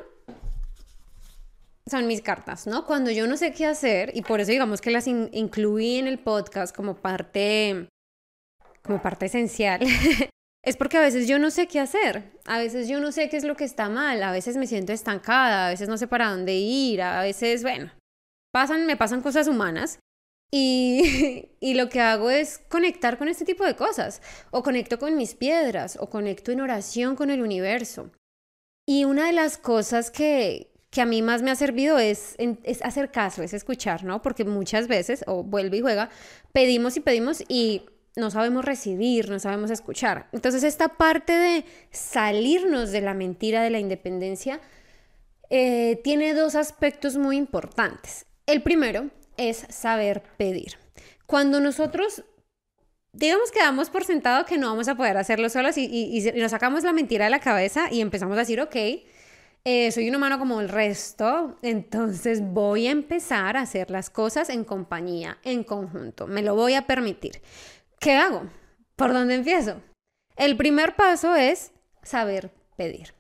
son 1.86 2.06
mis 2.06 2.20
cartas, 2.20 2.66
¿no? 2.66 2.84
Cuando 2.84 3.10
yo 3.10 3.26
no 3.26 3.36
sé 3.36 3.52
qué 3.52 3.66
hacer 3.66 4.10
y 4.14 4.22
por 4.22 4.40
eso 4.40 4.50
digamos 4.50 4.80
que 4.80 4.90
las 4.90 5.06
incluí 5.06 5.96
en 5.96 6.06
el 6.06 6.18
podcast 6.18 6.74
como 6.74 6.96
parte, 6.96 7.88
como 8.82 9.00
parte 9.00 9.26
esencial, 9.26 9.80
es 10.64 10.76
porque 10.76 10.96
a 10.96 11.00
veces 11.00 11.26
yo 11.26 11.38
no 11.38 11.50
sé 11.50 11.66
qué 11.66 11.80
hacer, 11.80 12.30
a 12.44 12.58
veces 12.58 12.88
yo 12.88 13.00
no 13.00 13.10
sé 13.10 13.28
qué 13.28 13.36
es 13.36 13.44
lo 13.44 13.56
que 13.56 13.64
está 13.64 13.88
mal, 13.88 14.22
a 14.22 14.30
veces 14.30 14.56
me 14.56 14.66
siento 14.66 14.92
estancada, 14.92 15.66
a 15.66 15.70
veces 15.70 15.88
no 15.88 15.98
sé 15.98 16.06
para 16.06 16.30
dónde 16.30 16.54
ir, 16.54 17.02
a 17.02 17.20
veces, 17.22 17.62
bueno, 17.62 17.90
pasan, 18.52 18.86
me 18.86 18.96
pasan 18.96 19.22
cosas 19.22 19.48
humanas 19.48 19.98
y, 20.52 21.50
y, 21.60 21.74
lo 21.74 21.88
que 21.88 22.00
hago 22.00 22.30
es 22.30 22.58
conectar 22.68 23.18
con 23.18 23.28
este 23.28 23.44
tipo 23.44 23.64
de 23.64 23.74
cosas, 23.74 24.22
o 24.50 24.62
conecto 24.62 24.98
con 24.98 25.16
mis 25.16 25.34
piedras, 25.34 25.98
o 26.00 26.08
conecto 26.08 26.52
en 26.52 26.60
oración 26.60 27.16
con 27.16 27.30
el 27.30 27.42
universo. 27.42 28.10
Y 28.86 29.04
una 29.04 29.26
de 29.26 29.32
las 29.32 29.58
cosas 29.58 30.10
que, 30.10 30.72
que 30.90 31.00
a 31.00 31.06
mí 31.06 31.22
más 31.22 31.42
me 31.42 31.50
ha 31.50 31.56
servido 31.56 31.98
es, 31.98 32.36
es 32.38 32.82
hacer 32.82 33.10
caso, 33.10 33.42
es 33.42 33.54
escuchar, 33.54 34.04
¿no? 34.04 34.20
Porque 34.20 34.44
muchas 34.44 34.88
veces, 34.88 35.24
o 35.26 35.42
vuelve 35.42 35.78
y 35.78 35.80
juega, 35.80 36.10
pedimos 36.52 36.96
y 36.96 37.00
pedimos 37.00 37.42
y 37.48 37.86
no 38.16 38.30
sabemos 38.30 38.64
recibir, 38.64 39.30
no 39.30 39.38
sabemos 39.38 39.70
escuchar. 39.70 40.28
Entonces 40.32 40.62
esta 40.64 40.88
parte 40.88 41.32
de 41.32 41.64
salirnos 41.90 42.90
de 42.90 43.00
la 43.00 43.14
mentira 43.14 43.62
de 43.62 43.70
la 43.70 43.78
independencia 43.78 44.60
eh, 45.50 46.00
tiene 46.04 46.34
dos 46.34 46.54
aspectos 46.54 47.16
muy 47.16 47.36
importantes. 47.36 48.26
El 48.46 48.62
primero 48.62 49.10
es 49.36 49.66
saber 49.70 50.22
pedir. 50.36 50.78
Cuando 51.26 51.60
nosotros, 51.60 52.24
digamos 53.12 53.50
que 53.50 53.60
damos 53.60 53.88
por 53.90 54.04
sentado 54.04 54.44
que 54.44 54.58
no 54.58 54.68
vamos 54.68 54.88
a 54.88 54.94
poder 54.94 55.16
hacerlo 55.16 55.48
solos 55.48 55.76
y, 55.78 56.32
nos 56.34 56.50
sacamos 56.50 56.84
la 56.84 56.92
mentira 56.92 57.26
de 57.26 57.30
la 57.30 57.40
cabeza 57.40 57.88
y 57.90 58.00
empezamos 58.00 58.36
a 58.36 58.40
decir, 58.40 58.60
ok, 58.60 58.76
eh, 59.64 59.92
soy 59.92 60.08
un 60.08 60.16
humano 60.16 60.38
como 60.38 60.60
el 60.60 60.68
resto, 60.68 61.56
entonces 61.62 62.42
voy 62.42 62.88
a 62.88 62.90
empezar 62.90 63.56
a 63.56 63.60
hacer 63.60 63.90
las 63.90 64.10
cosas 64.10 64.48
en 64.50 64.64
compañía, 64.64 65.38
en 65.44 65.64
conjunto, 65.64 66.26
me 66.26 66.42
lo 66.42 66.54
voy 66.54 66.74
a 66.74 66.86
permitir. 66.86 67.40
¿Qué 68.02 68.16
hago? 68.16 68.50
¿Por 68.96 69.12
dónde 69.12 69.36
empiezo? 69.36 69.80
El 70.34 70.56
primer 70.56 70.96
paso 70.96 71.36
es 71.36 71.70
saber 72.02 72.50
pedir. 72.76 73.14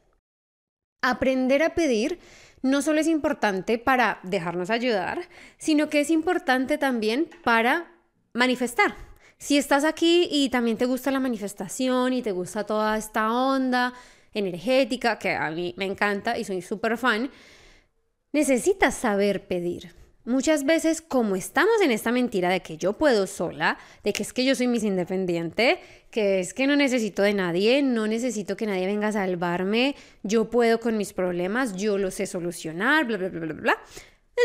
Aprender 1.00 1.62
a 1.62 1.76
pedir 1.76 2.18
no 2.62 2.82
solo 2.82 2.98
es 2.98 3.06
importante 3.06 3.78
para 3.78 4.18
dejarnos 4.24 4.70
ayudar, 4.70 5.20
sino 5.56 5.88
que 5.88 6.00
es 6.00 6.10
importante 6.10 6.78
también 6.78 7.30
para 7.44 7.92
manifestar. 8.32 8.96
Si 9.38 9.56
estás 9.56 9.84
aquí 9.84 10.28
y 10.28 10.48
también 10.48 10.76
te 10.76 10.86
gusta 10.86 11.12
la 11.12 11.20
manifestación 11.20 12.12
y 12.12 12.22
te 12.22 12.32
gusta 12.32 12.66
toda 12.66 12.98
esta 12.98 13.32
onda 13.32 13.92
energética, 14.34 15.16
que 15.16 15.32
a 15.32 15.48
mí 15.52 15.74
me 15.76 15.84
encanta 15.84 16.36
y 16.36 16.42
soy 16.42 16.60
súper 16.60 16.98
fan, 16.98 17.30
necesitas 18.32 18.96
saber 18.96 19.46
pedir. 19.46 20.01
Muchas 20.24 20.64
veces, 20.64 21.02
como 21.02 21.34
estamos 21.34 21.80
en 21.82 21.90
esta 21.90 22.12
mentira 22.12 22.48
de 22.48 22.60
que 22.60 22.76
yo 22.76 22.92
puedo 22.92 23.26
sola, 23.26 23.76
de 24.04 24.12
que 24.12 24.22
es 24.22 24.32
que 24.32 24.44
yo 24.44 24.54
soy 24.54 24.68
mis 24.68 24.84
independiente, 24.84 25.80
que 26.12 26.38
es 26.38 26.54
que 26.54 26.68
no 26.68 26.76
necesito 26.76 27.22
de 27.22 27.34
nadie, 27.34 27.82
no 27.82 28.06
necesito 28.06 28.56
que 28.56 28.66
nadie 28.66 28.86
venga 28.86 29.08
a 29.08 29.12
salvarme, 29.12 29.96
yo 30.22 30.48
puedo 30.48 30.78
con 30.78 30.96
mis 30.96 31.12
problemas, 31.12 31.74
yo 31.74 31.98
los 31.98 32.14
sé 32.14 32.26
solucionar, 32.26 33.04
bla, 33.04 33.16
bla, 33.16 33.30
bla, 33.30 33.40
bla, 33.40 33.54
bla. 33.54 33.78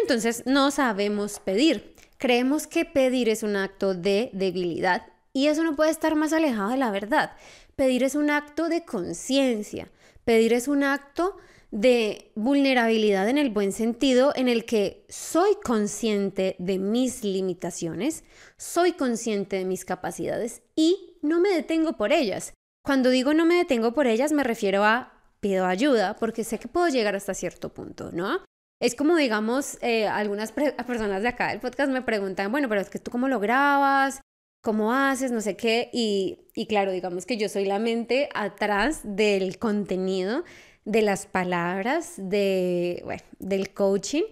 Entonces 0.01 0.43
no 0.48 0.72
sabemos 0.72 1.39
pedir. 1.39 1.93
Creemos 2.17 2.65
que 2.65 2.84
pedir 2.84 3.29
es 3.29 3.43
un 3.43 3.55
acto 3.55 3.93
de 3.93 4.31
debilidad 4.34 5.05
y 5.31 5.46
eso 5.46 5.63
no 5.63 5.75
puede 5.75 5.91
estar 5.91 6.15
más 6.15 6.34
alejado 6.34 6.72
de 6.72 6.77
la 6.77 6.89
verdad. 6.89 7.34
Pedir 7.75 8.01
es 8.01 8.15
un 8.15 8.31
acto 8.31 8.67
de 8.69 8.84
conciencia. 8.84 9.91
Pedir 10.25 10.53
es 10.53 10.67
un 10.67 10.84
acto 10.84 11.38
de 11.72 12.32
vulnerabilidad 12.36 13.28
en 13.30 13.38
el 13.38 13.50
buen 13.50 13.72
sentido, 13.72 14.32
en 14.36 14.48
el 14.48 14.66
que 14.66 15.06
soy 15.10 15.56
consciente 15.64 16.56
de 16.60 16.80
mis 16.80 17.24
limitaciones, 17.24 18.24
soy 18.58 18.94
consciente 18.94 19.58
de 19.58 19.66
mis 19.66 19.84
capacidades 19.84 20.62
y 20.76 21.18
no 21.22 21.40
me 21.40 21.50
detengo 21.50 21.98
por 21.98 22.14
ellas. 22.14 22.54
Cuando 22.84 23.10
digo 23.10 23.34
no 23.34 23.46
me 23.46 23.56
detengo 23.56 23.94
por 23.94 24.08
ellas, 24.08 24.32
me 24.32 24.44
refiero 24.44 24.86
a 24.86 25.14
pido 25.40 25.66
ayuda 25.66 26.16
porque 26.16 26.44
sé 26.44 26.58
que 26.58 26.68
puedo 26.68 26.88
llegar 26.88 27.16
hasta 27.16 27.34
cierto 27.34 27.74
punto, 27.74 28.12
¿no? 28.12 28.40
Es 28.80 28.96
como, 28.96 29.16
digamos, 29.16 29.78
eh, 29.82 30.08
algunas 30.08 30.52
personas 30.88 31.22
de 31.22 31.28
acá 31.28 31.50
del 31.50 31.60
podcast 31.60 31.92
me 31.92 32.02
preguntan, 32.02 32.52
bueno, 32.52 32.70
pero 32.70 32.82
es 32.82 32.90
que 32.90 33.00
tú 33.00 33.12
cómo 33.12 33.28
lo 33.28 33.40
grabas, 33.40 34.22
cómo 34.62 34.94
haces, 34.94 35.32
no 35.32 35.42
sé 35.42 35.56
qué, 35.56 35.90
y, 35.92 36.50
y 36.54 36.68
claro, 36.68 36.92
digamos 36.92 37.26
que 37.26 37.38
yo 37.38 37.50
soy 37.50 37.66
la 37.66 37.80
mente 37.80 38.30
atrás 38.34 39.02
del 39.04 39.58
contenido 39.58 40.44
de 40.88 41.01
las 41.01 41.25
palabras, 41.25 42.13
de, 42.15 43.01
bueno, 43.03 43.22
del 43.39 43.74
coaching, 43.74 44.24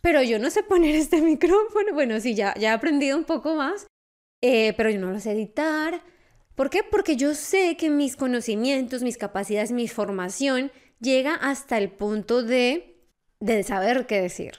pero 0.00 0.22
yo 0.22 0.38
no 0.38 0.48
sé 0.48 0.62
poner 0.62 0.94
este 0.94 1.20
micrófono, 1.20 1.92
bueno, 1.92 2.18
sí, 2.20 2.34
ya, 2.34 2.54
ya 2.58 2.70
he 2.70 2.72
aprendido 2.72 3.18
un 3.18 3.24
poco 3.24 3.54
más, 3.54 3.86
eh, 4.40 4.72
pero 4.78 4.88
yo 4.88 4.98
no 4.98 5.10
lo 5.10 5.20
sé 5.20 5.32
editar. 5.32 6.02
¿Por 6.54 6.70
qué? 6.70 6.82
Porque 6.82 7.16
yo 7.16 7.34
sé 7.34 7.76
que 7.76 7.90
mis 7.90 8.16
conocimientos, 8.16 9.02
mis 9.02 9.18
capacidades, 9.18 9.72
mi 9.72 9.88
formación 9.88 10.72
llega 11.00 11.34
hasta 11.34 11.76
el 11.76 11.90
punto 11.90 12.42
de, 12.42 12.96
de 13.40 13.62
saber 13.62 14.06
qué 14.06 14.22
decir, 14.22 14.52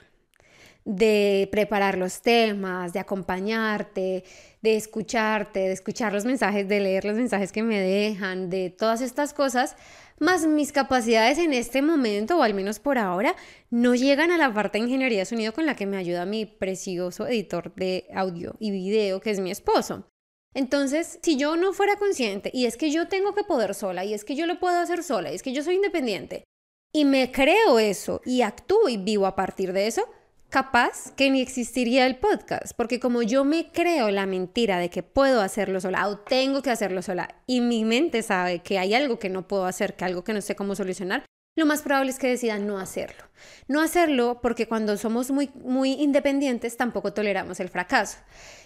de 0.84 1.48
preparar 1.50 1.98
los 1.98 2.22
temas, 2.22 2.92
de 2.92 3.00
acompañarte, 3.00 4.22
de 4.62 4.76
escucharte, 4.76 5.58
de 5.58 5.72
escuchar 5.72 6.12
los 6.12 6.24
mensajes, 6.24 6.68
de 6.68 6.78
leer 6.78 7.04
los 7.04 7.16
mensajes 7.16 7.50
que 7.50 7.64
me 7.64 7.80
dejan, 7.80 8.48
de 8.48 8.70
todas 8.70 9.00
estas 9.00 9.34
cosas 9.34 9.74
más 10.18 10.46
mis 10.46 10.72
capacidades 10.72 11.38
en 11.38 11.52
este 11.52 11.82
momento, 11.82 12.38
o 12.38 12.42
al 12.42 12.54
menos 12.54 12.78
por 12.78 12.98
ahora, 12.98 13.34
no 13.70 13.94
llegan 13.94 14.30
a 14.30 14.38
la 14.38 14.52
parte 14.52 14.78
de 14.78 14.84
ingeniería 14.84 15.20
de 15.20 15.24
sonido 15.24 15.52
con 15.52 15.66
la 15.66 15.76
que 15.76 15.86
me 15.86 15.96
ayuda 15.96 16.26
mi 16.26 16.46
precioso 16.46 17.26
editor 17.26 17.74
de 17.74 18.06
audio 18.14 18.56
y 18.58 18.70
video, 18.70 19.20
que 19.20 19.30
es 19.30 19.40
mi 19.40 19.50
esposo. 19.50 20.06
Entonces, 20.54 21.18
si 21.22 21.36
yo 21.36 21.56
no 21.56 21.72
fuera 21.72 21.96
consciente, 21.96 22.50
y 22.52 22.66
es 22.66 22.76
que 22.76 22.90
yo 22.90 23.08
tengo 23.08 23.34
que 23.34 23.44
poder 23.44 23.74
sola, 23.74 24.04
y 24.04 24.14
es 24.14 24.24
que 24.24 24.34
yo 24.34 24.46
lo 24.46 24.60
puedo 24.60 24.78
hacer 24.78 25.02
sola, 25.02 25.32
y 25.32 25.34
es 25.34 25.42
que 25.42 25.52
yo 25.52 25.62
soy 25.62 25.76
independiente, 25.76 26.44
y 26.92 27.04
me 27.06 27.32
creo 27.32 27.78
eso, 27.78 28.20
y 28.24 28.42
actúo 28.42 28.88
y 28.88 28.98
vivo 28.98 29.26
a 29.26 29.34
partir 29.34 29.72
de 29.72 29.86
eso, 29.86 30.06
capaz 30.52 31.12
que 31.16 31.30
ni 31.30 31.40
existiría 31.40 32.04
el 32.04 32.16
podcast, 32.16 32.74
porque 32.76 33.00
como 33.00 33.22
yo 33.22 33.42
me 33.42 33.72
creo 33.72 34.10
la 34.10 34.26
mentira 34.26 34.76
de 34.76 34.90
que 34.90 35.02
puedo 35.02 35.40
hacerlo 35.40 35.80
sola 35.80 36.06
o 36.06 36.18
tengo 36.18 36.60
que 36.60 36.70
hacerlo 36.70 37.00
sola 37.00 37.34
y 37.46 37.62
mi 37.62 37.86
mente 37.86 38.22
sabe 38.22 38.58
que 38.58 38.78
hay 38.78 38.92
algo 38.92 39.18
que 39.18 39.30
no 39.30 39.48
puedo 39.48 39.64
hacer, 39.64 39.96
que 39.96 40.04
algo 40.04 40.24
que 40.24 40.34
no 40.34 40.42
sé 40.42 40.54
cómo 40.54 40.74
solucionar, 40.74 41.24
lo 41.56 41.64
más 41.64 41.80
probable 41.80 42.10
es 42.10 42.18
que 42.18 42.28
decida 42.28 42.58
no 42.58 42.78
hacerlo. 42.78 43.24
No 43.66 43.80
hacerlo 43.80 44.40
porque 44.42 44.68
cuando 44.68 44.98
somos 44.98 45.30
muy, 45.30 45.50
muy 45.54 45.92
independientes 45.92 46.76
tampoco 46.76 47.14
toleramos 47.14 47.58
el 47.58 47.70
fracaso. 47.70 48.18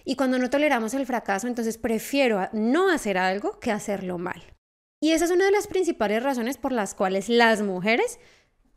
Y 0.04 0.16
cuando 0.16 0.40
no 0.40 0.50
toleramos 0.50 0.92
el 0.92 1.06
fracaso, 1.06 1.46
entonces 1.46 1.78
prefiero 1.78 2.48
no 2.52 2.90
hacer 2.90 3.16
algo 3.16 3.60
que 3.60 3.70
hacerlo 3.70 4.18
mal. 4.18 4.42
Y 5.00 5.12
esa 5.12 5.26
es 5.26 5.30
una 5.30 5.44
de 5.44 5.52
las 5.52 5.68
principales 5.68 6.22
razones 6.22 6.58
por 6.58 6.72
las 6.72 6.94
cuales 6.94 7.28
las 7.28 7.62
mujeres 7.62 8.18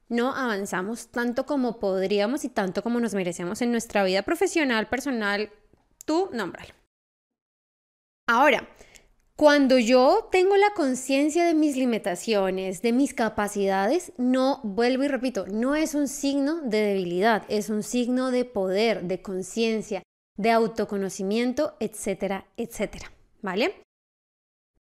no 0.09 0.35
avanzamos 0.35 1.07
tanto 1.07 1.45
como 1.45 1.79
podríamos 1.79 2.43
y 2.43 2.49
tanto 2.49 2.83
como 2.83 2.99
nos 2.99 3.13
merecemos 3.13 3.61
en 3.61 3.71
nuestra 3.71 4.03
vida 4.03 4.23
profesional, 4.23 4.89
personal, 4.89 5.51
tú 6.05 6.29
nómbralo. 6.33 6.73
Ahora, 8.27 8.67
cuando 9.35 9.79
yo 9.79 10.27
tengo 10.31 10.57
la 10.57 10.73
conciencia 10.75 11.45
de 11.45 11.53
mis 11.53 11.77
limitaciones, 11.77 12.81
de 12.81 12.91
mis 12.91 13.13
capacidades, 13.13 14.11
no, 14.17 14.59
vuelvo 14.63 15.03
y 15.03 15.07
repito, 15.07 15.45
no 15.47 15.75
es 15.75 15.95
un 15.95 16.09
signo 16.09 16.59
de 16.61 16.81
debilidad, 16.81 17.43
es 17.47 17.69
un 17.69 17.81
signo 17.81 18.31
de 18.31 18.43
poder, 18.43 19.03
de 19.03 19.21
conciencia, 19.21 20.03
de 20.35 20.51
autoconocimiento, 20.51 21.77
etcétera, 21.79 22.47
etcétera. 22.57 23.13
¿Vale? 23.41 23.81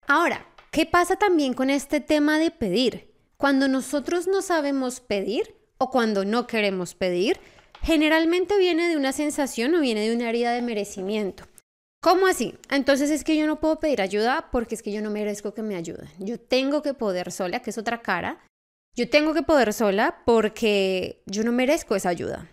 Ahora, 0.06 0.46
¿qué 0.70 0.86
pasa 0.86 1.16
también 1.16 1.52
con 1.52 1.68
este 1.68 2.00
tema 2.00 2.38
de 2.38 2.50
pedir? 2.50 3.09
Cuando 3.40 3.68
nosotros 3.68 4.28
no 4.28 4.42
sabemos 4.42 5.00
pedir 5.00 5.56
o 5.78 5.88
cuando 5.88 6.26
no 6.26 6.46
queremos 6.46 6.94
pedir, 6.94 7.40
generalmente 7.82 8.58
viene 8.58 8.90
de 8.90 8.98
una 8.98 9.12
sensación 9.12 9.74
o 9.74 9.80
viene 9.80 10.06
de 10.06 10.14
una 10.14 10.28
herida 10.28 10.52
de 10.52 10.60
merecimiento. 10.60 11.44
¿Cómo 12.02 12.26
así? 12.26 12.54
Entonces 12.68 13.10
es 13.10 13.24
que 13.24 13.38
yo 13.38 13.46
no 13.46 13.58
puedo 13.58 13.80
pedir 13.80 14.02
ayuda 14.02 14.50
porque 14.52 14.74
es 14.74 14.82
que 14.82 14.92
yo 14.92 15.00
no 15.00 15.08
merezco 15.08 15.54
que 15.54 15.62
me 15.62 15.76
ayuden. 15.76 16.06
Yo 16.18 16.38
tengo 16.38 16.82
que 16.82 16.92
poder 16.92 17.32
sola, 17.32 17.60
que 17.60 17.70
es 17.70 17.78
otra 17.78 18.02
cara. 18.02 18.44
Yo 18.94 19.08
tengo 19.08 19.32
que 19.32 19.42
poder 19.42 19.72
sola 19.72 20.20
porque 20.26 21.22
yo 21.24 21.42
no 21.42 21.50
merezco 21.50 21.96
esa 21.96 22.10
ayuda. 22.10 22.50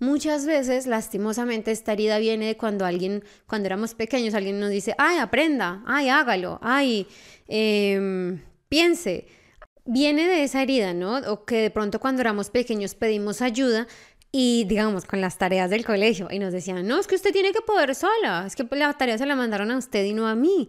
Muchas 0.00 0.44
veces, 0.44 0.88
lastimosamente, 0.88 1.70
esta 1.70 1.92
herida 1.92 2.18
viene 2.18 2.46
de 2.46 2.56
cuando 2.56 2.84
alguien, 2.84 3.22
cuando 3.46 3.66
éramos 3.66 3.94
pequeños, 3.94 4.34
alguien 4.34 4.58
nos 4.58 4.70
dice, 4.70 4.92
ay, 4.98 5.18
aprenda, 5.18 5.84
ay, 5.86 6.08
hágalo, 6.08 6.58
ay, 6.62 7.06
em, 7.46 8.42
piense 8.68 9.38
viene 9.84 10.26
de 10.26 10.44
esa 10.44 10.62
herida, 10.62 10.94
¿no? 10.94 11.18
O 11.30 11.44
que 11.44 11.56
de 11.56 11.70
pronto 11.70 12.00
cuando 12.00 12.20
éramos 12.22 12.50
pequeños 12.50 12.94
pedimos 12.94 13.42
ayuda 13.42 13.86
y 14.32 14.64
digamos 14.64 15.04
con 15.04 15.20
las 15.20 15.38
tareas 15.38 15.70
del 15.70 15.84
colegio 15.84 16.28
y 16.30 16.38
nos 16.38 16.52
decían, 16.52 16.86
no, 16.86 16.98
es 16.98 17.06
que 17.06 17.16
usted 17.16 17.32
tiene 17.32 17.52
que 17.52 17.62
poder 17.62 17.94
sola, 17.94 18.44
es 18.46 18.54
que 18.54 18.66
la 18.70 18.92
tarea 18.94 19.18
se 19.18 19.26
la 19.26 19.36
mandaron 19.36 19.70
a 19.70 19.78
usted 19.78 20.04
y 20.04 20.12
no 20.12 20.28
a 20.28 20.34
mí. 20.34 20.68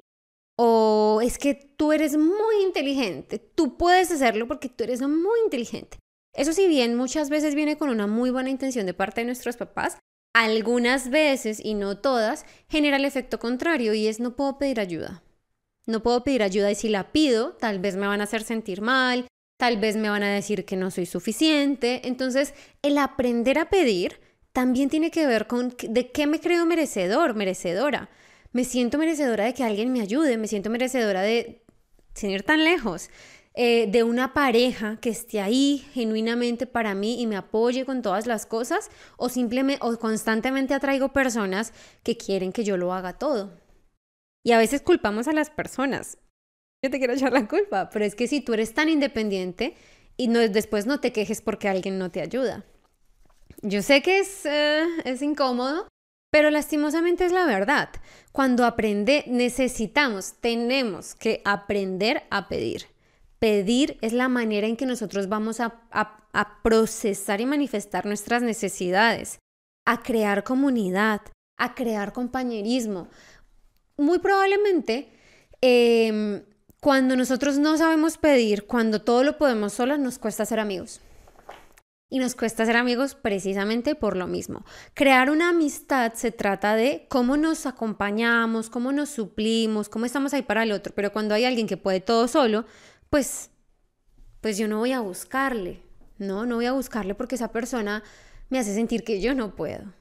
O 0.58 1.20
es 1.24 1.38
que 1.38 1.56
tú 1.56 1.92
eres 1.92 2.18
muy 2.18 2.64
inteligente, 2.64 3.40
tú 3.40 3.78
puedes 3.78 4.12
hacerlo 4.12 4.48
porque 4.48 4.70
tú 4.70 4.84
eres 4.84 5.02
muy 5.02 5.40
inteligente. 5.44 5.98
Eso 6.34 6.54
si 6.54 6.68
bien 6.68 6.96
muchas 6.96 7.30
veces 7.30 7.56
viene 7.56 7.78
con 7.78 7.90
una 7.90 8.08
muy 8.08 8.30
buena 8.32 8.50
intención 8.50 8.86
de 8.86 8.94
parte 8.94 9.22
de 9.22 9.26
nuestros 9.26 9.58
papás, 9.58 9.98
algunas 10.34 11.10
veces 11.10 11.60
y 11.64 11.74
no 11.74 11.98
todas 11.98 12.46
genera 12.70 12.98
el 12.98 13.06
efecto 13.06 13.40
contrario 13.40 13.94
y 13.94 14.08
es 14.08 14.20
no 14.20 14.36
puedo 14.36 14.58
pedir 14.58 14.80
ayuda. 14.80 15.24
No 15.88 16.04
puedo 16.04 16.24
pedir 16.24 16.44
ayuda 16.44 16.72
y 16.72 16.76
si 16.76 16.90
la 16.90 17.12
pido, 17.12 17.54
tal 17.54 17.80
vez 17.80 17.96
me 17.96 18.08
van 18.08 18.22
a 18.22 18.26
hacer 18.26 18.44
sentir 18.44 18.82
mal, 18.82 19.28
tal 19.58 19.78
vez 19.78 19.96
me 19.96 20.10
van 20.10 20.24
a 20.24 20.34
decir 20.34 20.66
que 20.66 20.76
no 20.76 20.92
soy 20.92 21.06
suficiente. 21.06 22.02
Entonces, 22.08 22.54
el 22.82 22.98
aprender 22.98 23.60
a 23.60 23.70
pedir 23.70 24.20
también 24.54 24.90
tiene 24.90 25.12
que 25.12 25.26
ver 25.26 25.48
con 25.48 25.76
de 25.82 26.12
qué 26.12 26.28
me 26.28 26.40
creo 26.40 26.66
merecedor, 26.66 27.36
merecedora. 27.36 28.10
Me 28.52 28.64
siento 28.64 28.98
merecedora 28.98 29.46
de 29.46 29.54
que 29.54 29.64
alguien 29.64 29.94
me 29.94 30.02
ayude, 30.02 30.38
me 30.38 30.48
siento 30.48 30.70
merecedora 30.70 31.22
de, 31.22 31.64
sin 32.14 32.32
ir 32.32 32.44
tan 32.44 32.64
lejos, 32.64 33.10
eh, 33.54 33.88
de 33.90 34.04
una 34.04 34.34
pareja 34.34 34.98
que 35.02 35.10
esté 35.10 35.42
ahí 35.42 35.86
genuinamente 35.94 36.68
para 36.68 36.96
mí 36.96 37.22
y 37.22 37.28
me 37.28 37.36
apoye 37.36 37.86
con 37.86 38.02
todas 38.02 38.28
las 38.28 38.46
cosas, 38.46 38.90
o 39.18 39.30
simplemente 39.30 39.86
o 39.86 39.98
constantemente 40.00 40.74
atraigo 40.74 41.10
personas 41.10 41.74
que 42.04 42.18
quieren 42.18 42.52
que 42.52 42.64
yo 42.64 42.78
lo 42.78 42.94
haga 42.94 43.18
todo. 43.18 43.61
Y 44.44 44.52
a 44.54 44.58
veces 44.58 44.82
culpamos 44.82 45.28
a 45.28 45.34
las 45.34 45.50
personas. 45.50 46.18
Yo 46.84 46.90
te 46.90 46.98
quiero 46.98 47.14
echar 47.14 47.32
la 47.32 47.48
culpa, 47.48 47.90
pero 47.92 48.06
es 48.06 48.16
que 48.16 48.28
si 48.28 48.42
tú 48.42 48.54
eres 48.54 48.74
tan 48.74 48.90
independiente 48.90 49.76
y 50.18 50.28
después 50.28 50.86
no 50.86 51.00
te 51.00 51.12
quejes 51.12 51.42
porque 51.42 51.70
alguien 51.70 52.00
no 52.00 52.10
te 52.10 52.22
ayuda. 52.22 52.66
Yo 53.62 53.82
sé 53.84 54.02
que 54.02 54.20
es, 54.20 54.46
eh, 54.46 54.86
es 55.06 55.22
incómodo, 55.22 55.88
pero 56.32 56.50
lastimosamente 56.50 57.26
es 57.26 57.32
la 57.32 57.46
verdad. 57.46 57.90
Cuando 58.32 58.66
aprende, 58.66 59.24
necesitamos, 59.28 60.34
tenemos 60.40 61.14
que 61.14 61.42
aprender 61.46 62.24
a 62.32 62.48
pedir. 62.48 62.88
Pedir 63.38 63.98
es 64.02 64.14
la 64.14 64.30
manera 64.30 64.66
en 64.66 64.78
que 64.78 64.86
nosotros 64.86 65.30
vamos 65.30 65.60
a, 65.60 65.82
a 65.92 66.62
procesar 66.64 67.42
y 67.42 67.46
manifestar 67.46 68.06
nuestras 68.06 68.42
necesidades, 68.42 69.40
a 69.86 70.02
crear 70.02 70.44
comunidad, 70.44 71.22
a 71.58 71.76
crear 71.76 72.14
compañerismo. 72.14 73.08
Muy 74.02 74.18
probablemente, 74.18 75.14
em, 75.62 76.42
cuando 76.80 77.16
nosotros 77.16 77.60
no 77.60 77.78
sabemos 77.78 78.18
pedir, 78.18 78.66
cuando 78.66 79.04
todo 79.04 79.24
lo 79.24 79.38
podemos 79.38 79.74
solas, 79.74 80.00
nos 80.00 80.18
cuesta 80.18 80.44
ser 80.44 80.60
amigos. 80.60 81.02
Y 82.10 82.18
nos 82.18 82.34
cuesta 82.34 82.66
ser 82.66 82.78
amigos 82.78 83.14
precisamente 83.14 83.94
por 83.94 84.18
lo 84.18 84.26
mismo. 84.26 84.66
Crear 84.96 85.30
una 85.30 85.50
amistad 85.50 86.14
se 86.16 86.32
trata 86.32 86.76
de 86.76 87.06
cómo 87.10 87.38
nos 87.38 87.68
acompañamos, 87.68 88.72
cómo 88.72 88.92
nos 88.92 89.10
suplimos, 89.10 89.88
cómo 89.88 90.06
estamos 90.08 90.34
ahí 90.34 90.42
para 90.42 90.64
el 90.64 90.72
otro. 90.72 90.94
Pero 90.96 91.14
cuando 91.14 91.36
hay 91.36 91.46
alguien 91.46 91.68
que 91.68 91.78
puede 91.78 92.00
todo 92.00 92.28
solo, 92.28 92.66
pues, 93.12 93.52
pues 94.42 94.58
yo 94.58 94.68
no 94.68 94.80
voy 94.80 94.94
a 94.94 95.00
buscarle. 95.02 95.84
No, 96.18 96.48
no 96.48 96.56
voy 96.56 96.66
a 96.66 96.74
buscarle 96.74 97.14
porque 97.14 97.36
esa 97.36 97.52
persona 97.52 98.02
me 98.50 98.58
hace 98.58 98.74
sentir 98.74 99.04
que 99.04 99.22
yo 99.22 99.36
no 99.36 99.56
puedo. 99.56 99.94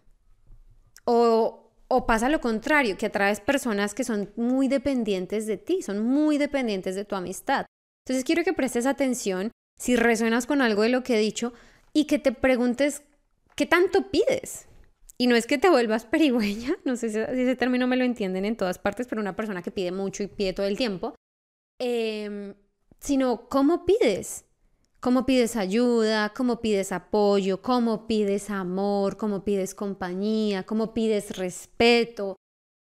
O, 1.05 1.60
o 1.93 2.07
pasa 2.07 2.29
lo 2.29 2.41
contrario, 2.41 2.97
que 2.97 3.07
atraes 3.07 3.41
personas 3.41 3.95
que 3.95 4.05
son 4.05 4.33
muy 4.37 4.69
dependientes 4.69 5.47
de 5.47 5.57
ti, 5.57 5.83
son 5.83 6.07
muy 6.07 6.39
dependientes 6.39 6.95
de 6.95 7.05
tu 7.05 7.17
amistad. 7.17 7.67
Entonces 8.07 8.25
quiero 8.25 8.45
que 8.45 8.53
prestes 8.53 8.87
atención 8.87 9.51
si 9.77 9.97
resuenas 9.97 10.47
con 10.47 10.63
algo 10.63 10.83
de 10.83 10.91
lo 10.91 11.03
que 11.03 11.17
he 11.17 11.21
dicho 11.21 11.53
y 11.93 12.05
que 12.05 12.21
te 12.21 12.31
preguntes 12.31 13.03
qué 13.57 13.67
tanto 13.67 14.09
pides. 14.11 14.69
Y 15.19 15.27
no 15.27 15.35
es 15.35 15.49
que 15.49 15.59
te 15.59 15.69
vuelvas 15.69 16.05
perigüeña, 16.05 16.77
no 16.85 16.95
sé 16.95 17.11
si 17.11 17.19
ese 17.19 17.57
término 17.57 17.89
me 17.89 17.97
lo 17.97 18.05
entienden 18.05 18.45
en 18.45 18.57
todas 18.57 18.79
partes, 18.79 19.09
pero 19.09 19.21
una 19.21 19.35
persona 19.35 19.61
que 19.61 19.73
pide 19.73 19.91
mucho 19.91 20.23
y 20.23 20.29
pide 20.29 20.53
todo 20.53 20.67
el 20.67 20.77
tiempo, 20.77 21.17
em, 21.81 22.55
sino 23.01 23.49
cómo 23.49 23.85
pides. 23.85 24.45
Cómo 25.01 25.25
pides 25.25 25.57
ayuda, 25.57 26.35
cómo 26.35 26.61
pides 26.61 26.93
apoyo, 26.93 27.63
cómo 27.63 28.07
pides 28.07 28.51
amor, 28.51 29.17
cómo 29.17 29.45
pides 29.45 29.75
compañía, 29.75 30.65
cómo 30.65 30.93
pides 30.93 31.39
respeto, 31.39 32.37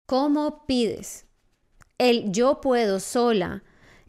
cómo 0.07 0.65
pides. 0.67 1.27
El 1.99 2.33
yo 2.33 2.63
puedo 2.63 2.99
sola 2.99 3.63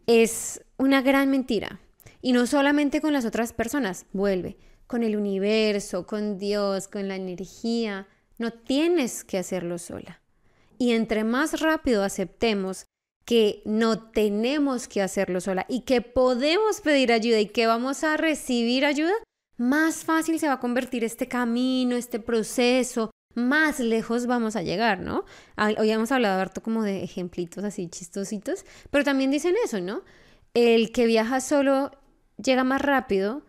es 0.07 0.63
una 0.77 1.01
gran 1.01 1.29
mentira. 1.29 1.81
Y 2.21 2.31
no 2.31 2.47
solamente 2.47 3.01
con 3.01 3.11
las 3.11 3.25
otras 3.25 3.51
personas, 3.51 4.05
vuelve 4.13 4.57
con 4.87 5.03
el 5.03 5.17
universo, 5.17 6.07
con 6.07 6.37
Dios, 6.37 6.87
con 6.87 7.07
la 7.09 7.17
energía. 7.17 8.07
No 8.37 8.51
tienes 8.51 9.25
que 9.25 9.37
hacerlo 9.37 9.77
sola. 9.77 10.21
Y 10.77 10.93
entre 10.93 11.25
más 11.25 11.59
rápido 11.59 12.03
aceptemos 12.03 12.85
que 13.29 13.61
no 13.63 13.99
tenemos 13.99 14.87
que 14.87 15.03
hacerlo 15.03 15.39
sola 15.39 15.67
y 15.69 15.81
que 15.81 16.01
podemos 16.01 16.81
pedir 16.81 17.11
ayuda 17.11 17.39
y 17.39 17.45
que 17.45 17.67
vamos 17.67 18.03
a 18.03 18.17
recibir 18.17 18.85
ayuda, 18.85 19.13
más 19.55 20.03
fácil 20.03 20.39
se 20.39 20.47
va 20.47 20.53
a 20.53 20.59
convertir 20.59 21.03
este 21.03 21.27
camino, 21.27 21.95
este 21.95 22.19
proceso, 22.19 23.11
más 23.35 23.79
lejos 23.79 24.25
vamos 24.25 24.55
a 24.55 24.63
llegar, 24.63 25.01
¿no? 25.01 25.25
Hoy 25.77 25.91
hemos 25.91 26.11
hablado 26.11 26.41
harto 26.41 26.63
como 26.63 26.81
de 26.81 27.03
ejemplitos 27.03 27.63
así 27.63 27.87
chistositos, 27.87 28.65
pero 28.89 29.03
también 29.03 29.29
dicen 29.29 29.53
eso, 29.63 29.79
¿no? 29.79 30.01
El 30.55 30.91
que 30.91 31.05
viaja 31.05 31.39
solo 31.39 31.91
llega 32.43 32.63
más 32.63 32.81
rápido, 32.81 33.43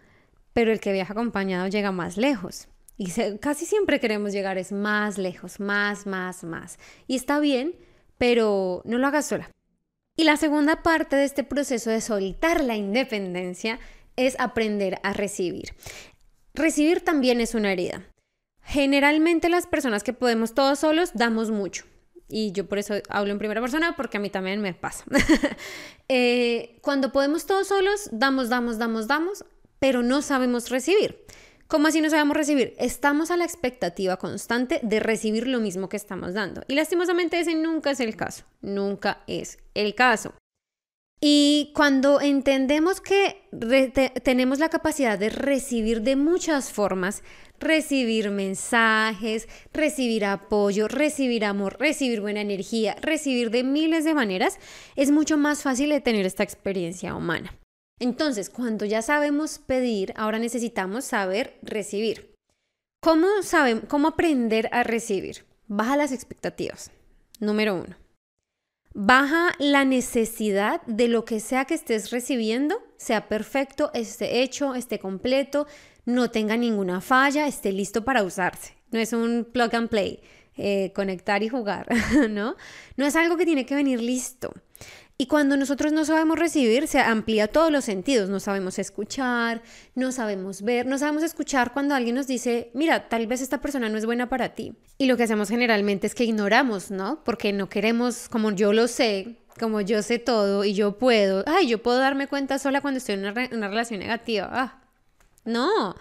pero 0.52 0.72
el 0.72 0.80
que 0.80 0.92
viaja 0.92 1.14
acompañado 1.14 1.68
llega 1.68 1.90
más 1.90 2.18
lejos. 2.18 2.68
Y 2.98 3.10
casi 3.38 3.64
siempre 3.64 3.98
queremos 3.98 4.32
llegar 4.32 4.58
es 4.58 4.72
más 4.72 5.16
lejos, 5.16 5.58
más, 5.58 6.06
más, 6.06 6.44
más. 6.44 6.78
Y 7.06 7.16
está 7.16 7.40
bien, 7.40 7.76
pero 8.18 8.82
no 8.84 8.98
lo 8.98 9.06
hagas 9.06 9.24
sola. 9.24 9.50
Y 10.20 10.24
la 10.24 10.36
segunda 10.36 10.82
parte 10.82 11.16
de 11.16 11.24
este 11.24 11.44
proceso 11.44 11.88
de 11.88 12.02
soltar 12.02 12.62
la 12.62 12.76
independencia 12.76 13.80
es 14.16 14.38
aprender 14.38 14.98
a 15.02 15.14
recibir. 15.14 15.74
Recibir 16.52 17.00
también 17.00 17.40
es 17.40 17.54
una 17.54 17.72
herida. 17.72 18.04
Generalmente 18.62 19.48
las 19.48 19.66
personas 19.66 20.02
que 20.02 20.12
podemos 20.12 20.52
todos 20.52 20.80
solos 20.80 21.12
damos 21.14 21.50
mucho. 21.50 21.86
Y 22.28 22.52
yo 22.52 22.68
por 22.68 22.78
eso 22.78 22.96
hablo 23.08 23.32
en 23.32 23.38
primera 23.38 23.62
persona 23.62 23.96
porque 23.96 24.18
a 24.18 24.20
mí 24.20 24.28
también 24.28 24.60
me 24.60 24.74
pasa. 24.74 25.06
Eh, 26.12 26.80
cuando 26.82 27.12
podemos 27.12 27.46
todos 27.46 27.68
solos, 27.68 28.10
damos, 28.12 28.50
damos, 28.50 28.78
damos, 28.78 29.06
damos, 29.06 29.44
pero 29.78 30.02
no 30.02 30.20
sabemos 30.20 30.68
recibir. 30.68 31.24
¿Cómo 31.70 31.86
así 31.86 32.00
no 32.00 32.10
sabemos 32.10 32.36
recibir? 32.36 32.74
Estamos 32.78 33.30
a 33.30 33.36
la 33.36 33.44
expectativa 33.44 34.16
constante 34.16 34.80
de 34.82 34.98
recibir 34.98 35.46
lo 35.46 35.60
mismo 35.60 35.88
que 35.88 35.96
estamos 35.96 36.34
dando. 36.34 36.62
Y 36.66 36.74
lastimosamente 36.74 37.38
ese 37.38 37.54
nunca 37.54 37.92
es 37.92 38.00
el 38.00 38.16
caso. 38.16 38.42
Nunca 38.60 39.22
es 39.28 39.56
el 39.74 39.94
caso. 39.94 40.34
Y 41.20 41.70
cuando 41.76 42.20
entendemos 42.20 43.00
que 43.00 43.48
tenemos 44.24 44.58
la 44.58 44.68
capacidad 44.68 45.16
de 45.16 45.28
recibir 45.28 46.02
de 46.02 46.16
muchas 46.16 46.72
formas, 46.72 47.22
recibir 47.60 48.32
mensajes, 48.32 49.48
recibir 49.72 50.24
apoyo, 50.24 50.88
recibir 50.88 51.44
amor, 51.44 51.76
recibir 51.78 52.20
buena 52.20 52.40
energía, 52.40 52.96
recibir 53.00 53.52
de 53.52 53.62
miles 53.62 54.04
de 54.04 54.14
maneras, 54.14 54.58
es 54.96 55.12
mucho 55.12 55.36
más 55.38 55.62
fácil 55.62 55.90
de 55.90 56.00
tener 56.00 56.26
esta 56.26 56.42
experiencia 56.42 57.14
humana. 57.14 57.54
Entonces, 58.00 58.48
cuando 58.48 58.86
ya 58.86 59.02
sabemos 59.02 59.58
pedir, 59.58 60.14
ahora 60.16 60.38
necesitamos 60.38 61.04
saber 61.04 61.58
recibir. 61.62 62.34
¿Cómo, 63.00 63.26
cómo 63.88 64.08
aprender 64.08 64.68
a 64.72 64.82
recibir? 64.82 65.44
Baja 65.68 65.96
las 65.96 66.10
expectativas. 66.10 66.90
Número 67.38 67.74
uno. 67.74 67.96
Baja 68.92 69.54
la 69.58 69.84
necesidad 69.84 70.82
de 70.86 71.08
lo 71.08 71.24
que 71.24 71.40
sea 71.40 71.64
que 71.66 71.74
estés 71.74 72.10
recibiendo, 72.10 72.82
sea 72.96 73.28
perfecto, 73.28 73.90
esté 73.94 74.42
hecho, 74.42 74.74
esté 74.74 74.98
completo, 74.98 75.66
no 76.04 76.30
tenga 76.30 76.56
ninguna 76.56 77.00
falla, 77.00 77.46
esté 77.46 77.70
listo 77.70 78.04
para 78.04 78.24
usarse. 78.24 78.74
No 78.90 78.98
es 78.98 79.12
un 79.12 79.46
plug 79.50 79.76
and 79.76 79.88
play, 79.88 80.20
eh, 80.56 80.92
conectar 80.94 81.42
y 81.42 81.48
jugar, 81.48 81.86
¿no? 82.30 82.56
No 82.96 83.06
es 83.06 83.14
algo 83.14 83.36
que 83.36 83.44
tiene 83.44 83.64
que 83.64 83.76
venir 83.76 84.00
listo. 84.00 84.52
Y 85.20 85.26
cuando 85.26 85.58
nosotros 85.58 85.92
no 85.92 86.06
sabemos 86.06 86.38
recibir, 86.38 86.88
se 86.88 86.98
amplía 86.98 87.46
todos 87.46 87.70
los 87.70 87.84
sentidos. 87.84 88.30
No 88.30 88.40
sabemos 88.40 88.78
escuchar, 88.78 89.60
no 89.94 90.12
sabemos 90.12 90.62
ver, 90.62 90.86
no 90.86 90.96
sabemos 90.96 91.22
escuchar 91.22 91.74
cuando 91.74 91.94
alguien 91.94 92.14
nos 92.14 92.26
dice, 92.26 92.70
mira, 92.72 93.06
tal 93.10 93.26
vez 93.26 93.42
esta 93.42 93.60
persona 93.60 93.90
no 93.90 93.98
es 93.98 94.06
buena 94.06 94.30
para 94.30 94.54
ti. 94.54 94.72
Y 94.96 95.04
lo 95.04 95.18
que 95.18 95.24
hacemos 95.24 95.50
generalmente 95.50 96.06
es 96.06 96.14
que 96.14 96.24
ignoramos, 96.24 96.90
¿no? 96.90 97.22
Porque 97.22 97.52
no 97.52 97.68
queremos, 97.68 98.30
como 98.30 98.52
yo 98.52 98.72
lo 98.72 98.88
sé, 98.88 99.36
como 99.58 99.82
yo 99.82 100.00
sé 100.00 100.18
todo 100.18 100.64
y 100.64 100.72
yo 100.72 100.96
puedo, 100.96 101.44
ay, 101.46 101.68
yo 101.68 101.82
puedo 101.82 101.98
darme 101.98 102.26
cuenta 102.26 102.58
sola 102.58 102.80
cuando 102.80 102.96
estoy 102.96 103.16
en 103.16 103.26
una, 103.26 103.68
relación 103.68 104.00
negativa. 104.00 104.48
Ah, 104.50 104.80
no. 105.44 105.96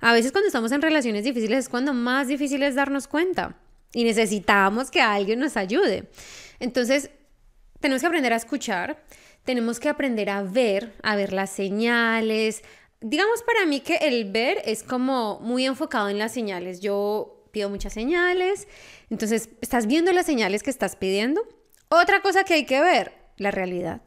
A 0.00 0.12
veces 0.14 0.32
cuando 0.32 0.46
estamos 0.46 0.72
en 0.72 0.80
relaciones 0.80 1.24
difíciles 1.24 1.58
es 1.58 1.68
cuando 1.68 1.92
más 1.92 2.28
difícil 2.28 2.62
es 2.62 2.76
darnos 2.76 3.08
cuenta. 3.08 3.56
Y 3.92 4.04
necesitamos 4.04 4.90
que 4.90 5.02
alguien 5.02 5.38
nos 5.38 5.58
ayude. 5.58 6.08
Entonces, 6.60 7.10
tenemos 7.84 8.00
que 8.00 8.06
aprender 8.06 8.32
a 8.32 8.36
escuchar, 8.36 9.04
tenemos 9.44 9.78
que 9.78 9.90
aprender 9.90 10.30
a 10.30 10.42
ver, 10.42 10.94
a 11.02 11.16
ver 11.16 11.34
las 11.34 11.50
señales. 11.50 12.64
Digamos 13.02 13.42
para 13.42 13.66
mí 13.66 13.80
que 13.80 13.96
el 13.96 14.32
ver 14.32 14.62
es 14.64 14.82
como 14.82 15.38
muy 15.40 15.66
enfocado 15.66 16.08
en 16.08 16.16
las 16.16 16.32
señales. 16.32 16.80
Yo 16.80 17.44
pido 17.52 17.68
muchas 17.68 17.92
señales, 17.92 18.68
entonces 19.10 19.50
estás 19.60 19.86
viendo 19.86 20.14
las 20.14 20.24
señales 20.24 20.62
que 20.62 20.70
estás 20.70 20.96
pidiendo. 20.96 21.42
Otra 21.90 22.22
cosa 22.22 22.44
que 22.44 22.54
hay 22.54 22.64
que 22.64 22.80
ver, 22.80 23.12
la 23.36 23.50
realidad. 23.50 24.00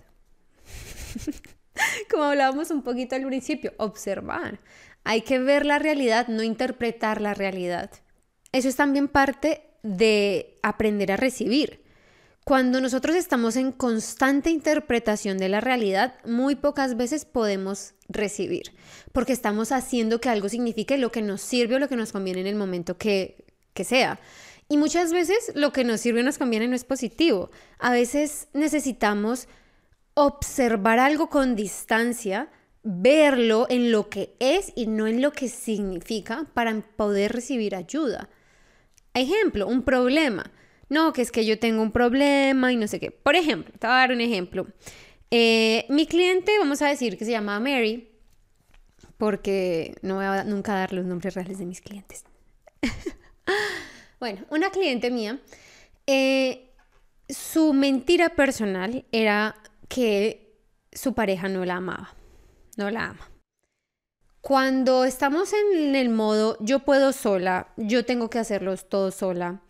como 2.10 2.24
hablábamos 2.24 2.72
un 2.72 2.82
poquito 2.82 3.16
al 3.16 3.28
principio, 3.28 3.74
observar. 3.78 4.60
Hay 5.04 5.22
que 5.22 5.38
ver 5.38 5.68
la 5.68 5.78
realidad, 5.78 6.30
no 6.30 6.42
interpretar 6.42 7.22
la 7.22 7.36
realidad. 7.36 7.92
Eso 8.52 8.70
es 8.70 8.76
también 8.76 9.08
parte 9.08 9.62
de 9.84 10.58
aprender 10.64 11.12
a 11.12 11.18
recibir. 11.18 11.86
Cuando 12.48 12.80
nosotros 12.80 13.18
estamos 13.18 13.58
en 13.58 13.74
constante 13.74 14.50
interpretación 14.50 15.38
de 15.38 15.50
la 15.50 15.60
realidad, 15.60 16.14
muy 16.24 16.56
pocas 16.56 16.96
veces 16.96 17.26
podemos 17.26 17.94
recibir, 18.08 18.72
porque 19.12 19.34
estamos 19.34 19.74
haciendo 19.74 20.22
que 20.22 20.30
algo 20.30 20.48
signifique 20.48 20.98
lo 20.98 21.12
que 21.12 21.22
nos 21.22 21.42
sirve 21.42 21.76
o 21.76 21.80
lo 21.80 21.90
que 21.90 21.98
nos 21.98 22.14
conviene 22.14 22.40
en 22.40 22.48
el 22.48 22.56
momento 22.56 22.98
que, 22.98 23.44
que 23.74 23.84
sea. 23.84 24.22
Y 24.70 24.78
muchas 24.78 25.12
veces 25.12 25.52
lo 25.56 25.74
que 25.74 25.84
nos 25.84 26.00
sirve 26.00 26.22
o 26.22 26.24
nos 26.24 26.38
conviene 26.38 26.70
no 26.70 26.78
es 26.78 26.86
positivo. 26.86 27.52
A 27.80 27.92
veces 27.92 28.48
necesitamos 28.54 29.50
observar 30.14 31.00
algo 31.00 31.30
con 31.30 31.54
distancia, 31.54 32.50
verlo 32.82 33.68
en 33.70 33.92
lo 33.92 34.08
que 34.08 34.38
es 34.40 34.72
y 34.74 34.88
no 34.88 35.06
en 35.08 35.22
lo 35.22 35.34
que 35.34 35.50
significa 35.50 36.46
para 36.54 36.80
poder 36.96 37.34
recibir 37.34 37.76
ayuda. 37.76 38.30
Ejemplo, 39.14 39.68
un 39.68 39.84
problema 39.84 40.50
no, 40.90 41.14
que 41.14 41.22
es 41.22 41.32
que 41.32 41.46
yo 41.46 41.60
tengo 41.60 41.82
un 41.82 41.92
problema 41.92 42.72
y 42.72 42.78
no 42.78 42.88
sé 42.88 43.00
qué. 43.00 43.12
Por 43.12 43.36
ejemplo, 43.36 43.74
te 43.78 43.88
voy 43.88 43.96
a 43.96 44.00
dar 44.00 44.12
un 44.12 44.22
ejemplo. 44.22 44.68
Eh, 45.32 45.86
mi 45.90 46.08
cliente, 46.08 46.58
vamos 46.60 46.82
a 46.82 46.88
decir 46.88 47.18
que 47.18 47.26
se 47.26 47.32
llama 47.32 47.60
Mary, 47.60 48.10
porque 49.18 49.96
no 50.02 50.16
voy 50.16 50.26
a 50.26 50.44
nunca 50.44 50.74
dar 50.74 50.94
los 50.94 51.06
nombres 51.06 51.34
reales 51.34 51.58
de 51.58 51.66
mis 51.66 51.82
clientes. 51.82 52.24
bueno, 54.20 54.46
una 54.50 54.70
cliente 54.70 55.12
mía, 55.12 55.40
eh, 56.06 56.72
su 57.28 57.74
mentira 57.74 58.30
personal 58.30 59.06
era 59.12 59.56
que 59.90 60.56
su 60.94 61.14
pareja 61.14 61.50
no 61.50 61.66
la 61.66 61.76
amaba, 61.76 62.14
no 62.78 62.90
la 62.90 63.08
ama. 63.08 63.30
Cuando 64.40 65.04
estamos 65.04 65.52
en 65.52 65.96
el 65.96 66.08
modo 66.10 66.58
yo 66.62 66.80
puedo 66.80 67.12
sola, 67.12 67.74
yo 67.76 68.06
tengo 68.06 68.30
que 68.30 68.40
hacerlo 68.40 68.78
todo 68.78 69.12
sola, 69.12 69.62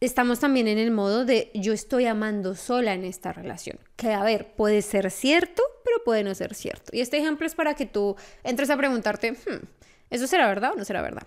estamos 0.00 0.40
también 0.40 0.68
en 0.68 0.78
el 0.78 0.90
modo 0.90 1.24
de 1.24 1.50
yo 1.54 1.72
estoy 1.72 2.06
amando 2.06 2.54
sola 2.54 2.94
en 2.94 3.04
esta 3.04 3.32
relación. 3.32 3.78
Que 3.96 4.12
a 4.12 4.22
ver, 4.22 4.54
puede 4.54 4.82
ser 4.82 5.10
cierto, 5.10 5.62
pero 5.84 6.02
puede 6.04 6.24
no 6.24 6.34
ser 6.34 6.54
cierto. 6.54 6.90
Y 6.94 7.00
este 7.00 7.18
ejemplo 7.18 7.46
es 7.46 7.54
para 7.54 7.74
que 7.74 7.86
tú 7.86 8.16
entres 8.44 8.70
a 8.70 8.76
preguntarte, 8.76 9.32
hmm, 9.32 9.66
¿eso 10.10 10.26
será 10.26 10.46
verdad 10.46 10.72
o 10.72 10.76
no 10.76 10.84
será 10.84 11.02
verdad? 11.02 11.26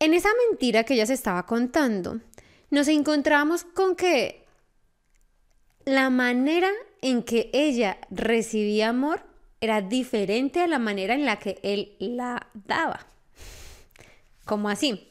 En 0.00 0.12
esa 0.12 0.28
mentira 0.48 0.84
que 0.84 0.94
ella 0.94 1.06
se 1.06 1.14
estaba 1.14 1.46
contando, 1.46 2.20
nos 2.70 2.88
encontramos 2.88 3.64
con 3.64 3.94
que 3.94 4.44
la 5.84 6.10
manera 6.10 6.70
en 7.00 7.22
que 7.22 7.50
ella 7.52 7.98
recibía 8.10 8.88
amor 8.88 9.22
era 9.60 9.80
diferente 9.80 10.60
a 10.60 10.66
la 10.66 10.78
manera 10.78 11.14
en 11.14 11.24
la 11.24 11.38
que 11.38 11.58
él 11.62 11.96
la 11.98 12.48
daba. 12.52 13.06
¿Cómo 14.44 14.68
así? 14.68 15.08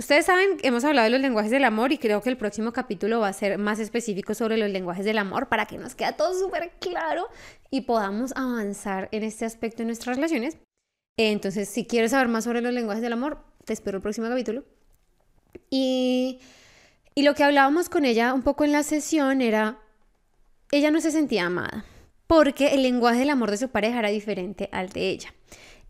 Ustedes 0.00 0.24
saben, 0.24 0.56
hemos 0.62 0.82
hablado 0.84 1.04
de 1.04 1.10
los 1.10 1.20
lenguajes 1.20 1.50
del 1.50 1.62
amor 1.62 1.92
y 1.92 1.98
creo 1.98 2.22
que 2.22 2.30
el 2.30 2.38
próximo 2.38 2.72
capítulo 2.72 3.20
va 3.20 3.28
a 3.28 3.34
ser 3.34 3.58
más 3.58 3.78
específico 3.78 4.32
sobre 4.32 4.56
los 4.56 4.70
lenguajes 4.70 5.04
del 5.04 5.18
amor 5.18 5.50
para 5.50 5.66
que 5.66 5.76
nos 5.76 5.94
quede 5.94 6.14
todo 6.14 6.32
súper 6.32 6.70
claro 6.80 7.28
y 7.70 7.82
podamos 7.82 8.32
avanzar 8.34 9.10
en 9.12 9.24
este 9.24 9.44
aspecto 9.44 9.82
de 9.82 9.88
nuestras 9.88 10.16
relaciones. 10.16 10.56
Entonces, 11.18 11.68
si 11.68 11.84
quieres 11.84 12.12
saber 12.12 12.28
más 12.28 12.44
sobre 12.44 12.62
los 12.62 12.72
lenguajes 12.72 13.02
del 13.02 13.12
amor, 13.12 13.44
te 13.66 13.74
espero 13.74 13.98
el 13.98 14.02
próximo 14.02 14.26
capítulo. 14.26 14.64
Y, 15.68 16.40
y 17.14 17.22
lo 17.22 17.34
que 17.34 17.44
hablábamos 17.44 17.90
con 17.90 18.06
ella 18.06 18.32
un 18.32 18.40
poco 18.40 18.64
en 18.64 18.72
la 18.72 18.82
sesión 18.82 19.42
era, 19.42 19.82
ella 20.72 20.90
no 20.90 21.02
se 21.02 21.10
sentía 21.10 21.44
amada 21.44 21.84
porque 22.26 22.68
el 22.68 22.84
lenguaje 22.84 23.18
del 23.18 23.30
amor 23.30 23.50
de 23.50 23.56
su 23.56 23.68
pareja 23.68 23.98
era 23.98 24.08
diferente 24.08 24.70
al 24.70 24.88
de 24.88 25.10
ella. 25.10 25.34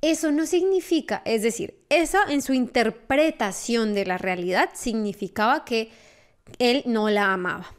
Eso 0.03 0.33
no 0.33 0.47
significa, 0.47 1.21
es 1.27 1.43
decir, 1.43 1.79
esa 1.91 2.23
en 2.31 2.41
su 2.41 2.55
interpretación 2.55 3.93
de 3.93 4.07
la 4.07 4.17
realidad 4.17 4.71
significaba 4.73 5.65
que 5.65 5.91
él 6.59 6.83
no 6.87 7.11
la 7.11 7.33
amaba. 7.33 7.75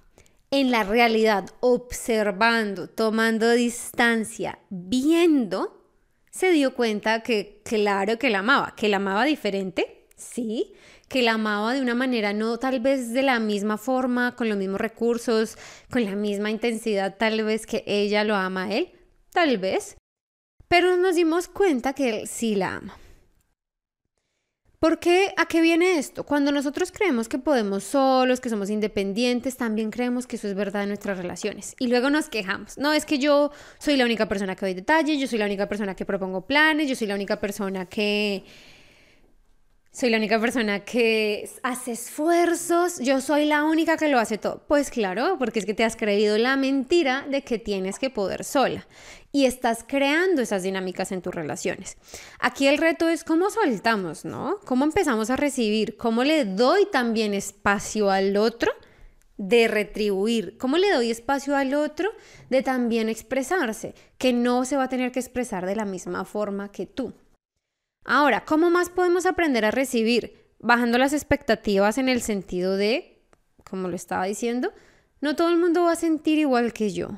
En 0.51 0.69
la 0.69 0.83
realidad, 0.83 1.45
observando, 1.61 2.87
tomando 2.89 3.49
distancia, 3.51 4.59
viendo, 4.69 5.81
se 6.29 6.51
dio 6.51 6.75
cuenta 6.75 7.23
que 7.23 7.61
claro 7.63 8.19
que 8.19 8.29
la 8.29 8.39
amaba, 8.39 8.75
que 8.75 8.89
la 8.89 8.97
amaba 8.97 9.23
diferente, 9.25 10.07
sí, 10.15 10.73
que 11.07 11.23
la 11.23 11.33
amaba 11.33 11.73
de 11.73 11.81
una 11.81 11.95
manera 11.95 12.33
no 12.33 12.57
tal 12.57 12.81
vez 12.81 13.13
de 13.13 13.23
la 13.23 13.39
misma 13.39 13.77
forma, 13.77 14.35
con 14.35 14.47
los 14.47 14.57
mismos 14.57 14.79
recursos, 14.79 15.57
con 15.89 16.05
la 16.05 16.15
misma 16.15 16.51
intensidad 16.51 17.17
tal 17.17 17.43
vez 17.43 17.65
que 17.65 17.83
ella 17.87 18.23
lo 18.23 18.35
ama 18.35 18.65
a 18.65 18.73
él, 18.73 18.91
tal 19.31 19.57
vez, 19.57 19.97
pero 20.71 20.95
nos 20.95 21.15
dimos 21.15 21.49
cuenta 21.49 21.91
que 21.91 22.21
él 22.21 22.27
sí 22.29 22.55
la 22.55 22.77
ama. 22.77 22.97
¿Por 24.79 24.99
qué? 24.99 25.33
¿A 25.35 25.45
qué 25.45 25.59
viene 25.59 25.99
esto? 25.99 26.23
Cuando 26.23 26.53
nosotros 26.53 26.93
creemos 26.93 27.27
que 27.27 27.37
podemos 27.37 27.83
solos, 27.83 28.39
que 28.39 28.47
somos 28.49 28.69
independientes, 28.69 29.57
también 29.57 29.91
creemos 29.91 30.27
que 30.27 30.37
eso 30.37 30.47
es 30.47 30.55
verdad 30.55 30.83
en 30.83 30.87
nuestras 30.87 31.17
relaciones. 31.17 31.75
Y 31.77 31.87
luego 31.87 32.09
nos 32.09 32.29
quejamos. 32.29 32.77
No, 32.77 32.93
es 32.93 33.05
que 33.05 33.19
yo 33.19 33.51
soy 33.79 33.97
la 33.97 34.05
única 34.05 34.29
persona 34.29 34.55
que 34.55 34.65
doy 34.65 34.73
detalles, 34.73 35.19
yo 35.19 35.27
soy 35.27 35.39
la 35.39 35.45
única 35.45 35.67
persona 35.67 35.93
que 35.93 36.05
propongo 36.05 36.47
planes, 36.47 36.87
yo 36.87 36.95
soy 36.95 37.07
la 37.07 37.15
única 37.15 37.37
persona 37.37 37.87
que 37.87 38.45
soy 39.93 40.09
la 40.09 40.15
única 40.15 40.39
persona 40.39 40.85
que 40.85 41.49
hace 41.63 41.91
esfuerzos, 41.91 42.99
yo 42.99 43.19
soy 43.19 43.43
la 43.43 43.65
única 43.65 43.97
que 43.97 44.07
lo 44.07 44.19
hace 44.19 44.37
todo. 44.37 44.63
Pues 44.69 44.89
claro, 44.89 45.35
porque 45.37 45.59
es 45.59 45.65
que 45.65 45.73
te 45.73 45.83
has 45.83 45.97
creído 45.97 46.37
la 46.37 46.55
mentira 46.55 47.25
de 47.29 47.41
que 47.41 47.59
tienes 47.59 47.99
que 47.99 48.09
poder 48.09 48.45
sola 48.45 48.87
y 49.31 49.45
estás 49.45 49.85
creando 49.87 50.41
esas 50.41 50.63
dinámicas 50.63 51.11
en 51.11 51.21
tus 51.21 51.33
relaciones. 51.33 51.97
Aquí 52.39 52.67
el 52.67 52.77
reto 52.77 53.07
es 53.07 53.23
cómo 53.23 53.49
soltamos, 53.49 54.25
¿no? 54.25 54.57
¿Cómo 54.65 54.85
empezamos 54.85 55.29
a 55.29 55.37
recibir? 55.37 55.97
¿Cómo 55.97 56.23
le 56.23 56.45
doy 56.45 56.85
también 56.91 57.33
espacio 57.33 58.09
al 58.09 58.37
otro? 58.37 58.71
de 59.37 59.67
retribuir, 59.67 60.55
cómo 60.59 60.77
le 60.77 60.93
doy 60.93 61.09
espacio 61.09 61.55
al 61.55 61.73
otro 61.73 62.11
de 62.51 62.61
también 62.61 63.09
expresarse, 63.09 63.95
que 64.19 64.33
no 64.33 64.65
se 64.65 64.77
va 64.77 64.83
a 64.83 64.89
tener 64.89 65.11
que 65.11 65.19
expresar 65.19 65.65
de 65.65 65.75
la 65.75 65.83
misma 65.83 66.25
forma 66.25 66.71
que 66.71 66.85
tú. 66.85 67.15
Ahora, 68.05 68.45
¿cómo 68.45 68.69
más 68.69 68.89
podemos 68.89 69.25
aprender 69.25 69.65
a 69.65 69.71
recibir? 69.71 70.53
Bajando 70.59 70.99
las 70.99 71.13
expectativas 71.13 71.97
en 71.97 72.07
el 72.07 72.21
sentido 72.21 72.77
de, 72.77 73.23
como 73.67 73.87
lo 73.87 73.95
estaba 73.95 74.25
diciendo, 74.25 74.73
no 75.21 75.35
todo 75.35 75.49
el 75.49 75.57
mundo 75.57 75.85
va 75.85 75.93
a 75.93 75.95
sentir 75.95 76.37
igual 76.37 76.71
que 76.71 76.91
yo. 76.91 77.09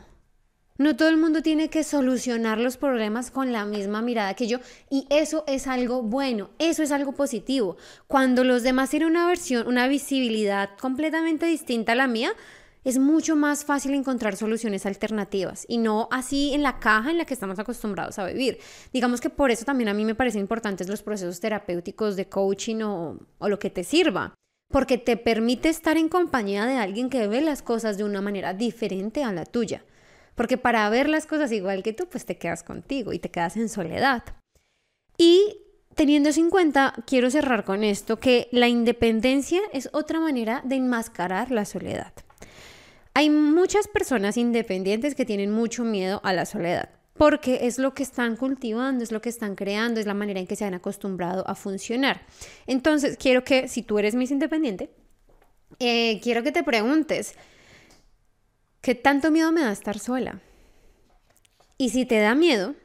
No 0.83 0.97
todo 0.97 1.07
el 1.07 1.15
mundo 1.15 1.41
tiene 1.41 1.69
que 1.69 1.81
solucionar 1.81 2.57
los 2.57 2.75
problemas 2.75 3.31
con 3.31 3.53
la 3.53 3.63
misma 3.63 4.01
mirada 4.01 4.33
que 4.33 4.47
yo 4.47 4.59
y 4.89 5.07
eso 5.09 5.45
es 5.47 5.65
algo 5.65 6.03
bueno, 6.03 6.49
eso 6.59 6.83
es 6.83 6.91
algo 6.91 7.13
positivo. 7.13 7.77
Cuando 8.07 8.43
los 8.43 8.63
demás 8.63 8.89
tienen 8.89 9.07
una 9.07 9.25
versión, 9.25 9.65
una 9.65 9.87
visibilidad 9.87 10.71
completamente 10.77 11.45
distinta 11.45 11.93
a 11.93 11.95
la 11.95 12.07
mía, 12.07 12.33
es 12.83 12.99
mucho 12.99 13.37
más 13.37 13.63
fácil 13.63 13.93
encontrar 13.93 14.35
soluciones 14.35 14.85
alternativas 14.85 15.65
y 15.69 15.77
no 15.77 16.09
así 16.11 16.53
en 16.53 16.63
la 16.63 16.79
caja 16.79 17.11
en 17.11 17.17
la 17.17 17.23
que 17.23 17.33
estamos 17.33 17.59
acostumbrados 17.59 18.19
a 18.19 18.25
vivir. 18.25 18.59
Digamos 18.91 19.21
que 19.21 19.29
por 19.29 19.51
eso 19.51 19.63
también 19.63 19.87
a 19.87 19.93
mí 19.93 20.03
me 20.03 20.15
parecen 20.15 20.41
importantes 20.41 20.89
los 20.89 21.01
procesos 21.01 21.39
terapéuticos 21.39 22.17
de 22.17 22.27
coaching 22.27 22.81
o, 22.81 23.19
o 23.37 23.47
lo 23.47 23.57
que 23.57 23.69
te 23.69 23.85
sirva, 23.85 24.33
porque 24.69 24.97
te 24.97 25.15
permite 25.15 25.69
estar 25.69 25.95
en 25.95 26.09
compañía 26.09 26.65
de 26.65 26.75
alguien 26.75 27.09
que 27.09 27.25
ve 27.29 27.39
las 27.39 27.61
cosas 27.61 27.97
de 27.97 28.03
una 28.03 28.19
manera 28.19 28.53
diferente 28.53 29.23
a 29.23 29.31
la 29.31 29.45
tuya. 29.45 29.85
Porque 30.35 30.57
para 30.57 30.89
ver 30.89 31.09
las 31.09 31.25
cosas 31.25 31.51
igual 31.51 31.83
que 31.83 31.93
tú, 31.93 32.07
pues 32.09 32.25
te 32.25 32.37
quedas 32.37 32.63
contigo 32.63 33.13
y 33.13 33.19
te 33.19 33.29
quedas 33.29 33.57
en 33.57 33.69
soledad. 33.69 34.23
Y 35.17 35.57
teniendo 35.95 36.29
eso 36.29 36.39
en 36.39 36.49
cuenta, 36.49 36.93
quiero 37.05 37.29
cerrar 37.29 37.63
con 37.63 37.83
esto, 37.83 38.19
que 38.19 38.47
la 38.51 38.67
independencia 38.67 39.61
es 39.71 39.89
otra 39.93 40.19
manera 40.19 40.61
de 40.65 40.75
enmascarar 40.75 41.51
la 41.51 41.65
soledad. 41.65 42.13
Hay 43.13 43.29
muchas 43.29 43.87
personas 43.87 44.37
independientes 44.37 45.13
que 45.13 45.25
tienen 45.25 45.51
mucho 45.51 45.83
miedo 45.83 46.19
a 46.23 46.33
la 46.33 46.45
soledad, 46.45 46.89
porque 47.13 47.67
es 47.67 47.77
lo 47.77 47.93
que 47.93 48.01
están 48.01 48.35
cultivando, 48.35 49.03
es 49.03 49.11
lo 49.11 49.21
que 49.21 49.29
están 49.29 49.55
creando, 49.55 49.99
es 49.99 50.07
la 50.07 50.15
manera 50.15 50.39
en 50.39 50.47
que 50.47 50.55
se 50.55 50.65
han 50.65 50.73
acostumbrado 50.73 51.47
a 51.47 51.53
funcionar. 51.53 52.21
Entonces, 52.65 53.17
quiero 53.17 53.43
que, 53.43 53.67
si 53.67 53.83
tú 53.83 53.99
eres 53.99 54.15
mis 54.15 54.31
independiente, 54.31 54.89
eh, 55.79 56.19
quiero 56.23 56.41
que 56.41 56.51
te 56.51 56.63
preguntes, 56.63 57.35
¿qué 58.83 58.93
tanto 58.93 59.31
miedo 59.31 59.51
me 59.51 59.61
da 59.61 59.71
estar 59.71 59.97
sola? 59.97 60.39
Y 61.79 61.89
si 61.89 62.05
te 62.05 62.19
da 62.19 62.35
miedo, 62.35 62.75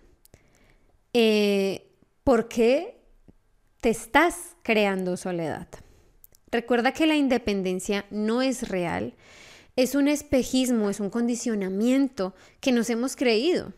eh, 1.12 1.92
¿por 2.24 2.48
qué 2.48 3.02
te 3.82 3.90
estás 3.90 4.56
creando 4.62 5.18
soledad? 5.18 5.68
Recuerda 6.50 6.92
que 6.92 7.06
la 7.06 7.16
independencia 7.16 8.06
no 8.11 8.40
es 8.40 8.70
real 8.70 9.12
es 9.78 9.94
un 9.94 10.08
espejismo, 10.08 10.90
es 10.90 10.98
un 10.98 11.08
condicionamiento 11.08 12.34
que 12.58 12.72
nos 12.72 12.90
hemos 12.90 13.14
creído, 13.14 13.74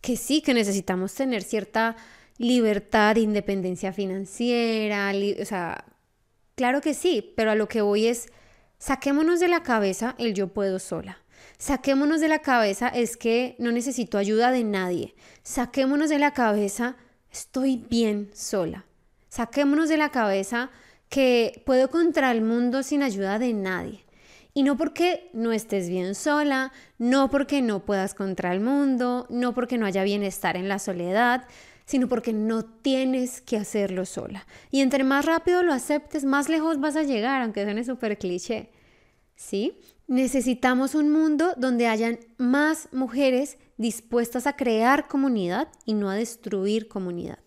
que 0.00 0.16
sí, 0.16 0.42
que 0.42 0.54
necesitamos 0.54 1.12
tener 1.12 1.42
cierta 1.42 1.96
libertad, 2.38 3.16
independencia 3.16 3.92
financiera, 3.92 5.12
o 5.42 5.44
sea, 5.44 5.86
claro 6.54 6.80
que 6.80 6.94
sí, 6.94 7.32
pero 7.36 7.50
a 7.50 7.56
lo 7.56 7.66
que 7.66 7.80
voy 7.80 8.06
es, 8.06 8.28
saquémonos 8.78 9.40
de 9.40 9.48
la 9.48 9.64
cabeza 9.64 10.14
el 10.18 10.34
yo 10.34 10.46
puedo 10.46 10.78
sola. 10.78 11.18
Saquémonos 11.60 12.22
de 12.22 12.28
la 12.28 12.38
cabeza 12.38 12.88
es 12.88 13.18
que 13.18 13.54
no 13.58 13.70
necesito 13.70 14.16
ayuda 14.16 14.50
de 14.50 14.64
nadie. 14.64 15.14
Saquémonos 15.42 16.08
de 16.08 16.18
la 16.18 16.32
cabeza 16.32 16.96
estoy 17.30 17.76
bien 17.76 18.30
sola. 18.32 18.86
Saquémonos 19.28 19.90
de 19.90 19.98
la 19.98 20.08
cabeza 20.08 20.70
que 21.10 21.62
puedo 21.66 21.90
contra 21.90 22.30
el 22.30 22.40
mundo 22.40 22.82
sin 22.82 23.02
ayuda 23.02 23.38
de 23.38 23.52
nadie. 23.52 24.06
Y 24.54 24.62
no 24.62 24.78
porque 24.78 25.28
no 25.34 25.52
estés 25.52 25.90
bien 25.90 26.14
sola, 26.14 26.72
no 26.96 27.28
porque 27.28 27.60
no 27.60 27.84
puedas 27.84 28.14
contra 28.14 28.54
el 28.54 28.60
mundo, 28.60 29.26
no 29.28 29.52
porque 29.52 29.76
no 29.76 29.84
haya 29.84 30.02
bienestar 30.02 30.56
en 30.56 30.66
la 30.66 30.78
soledad, 30.78 31.44
sino 31.84 32.08
porque 32.08 32.32
no 32.32 32.64
tienes 32.64 33.42
que 33.42 33.58
hacerlo 33.58 34.06
sola. 34.06 34.46
Y 34.70 34.80
entre 34.80 35.04
más 35.04 35.26
rápido 35.26 35.62
lo 35.62 35.74
aceptes, 35.74 36.24
más 36.24 36.48
lejos 36.48 36.80
vas 36.80 36.96
a 36.96 37.02
llegar, 37.02 37.42
aunque 37.42 37.64
suene 37.64 37.84
súper 37.84 38.16
cliché. 38.16 38.70
¿Sí? 39.36 39.78
Necesitamos 40.10 40.96
un 40.96 41.08
mundo 41.08 41.54
donde 41.56 41.86
hayan 41.86 42.18
más 42.36 42.88
mujeres 42.90 43.58
dispuestas 43.76 44.48
a 44.48 44.56
crear 44.56 45.06
comunidad 45.06 45.68
y 45.84 45.94
no 45.94 46.10
a 46.10 46.16
destruir 46.16 46.88
comunidad. 46.88 47.38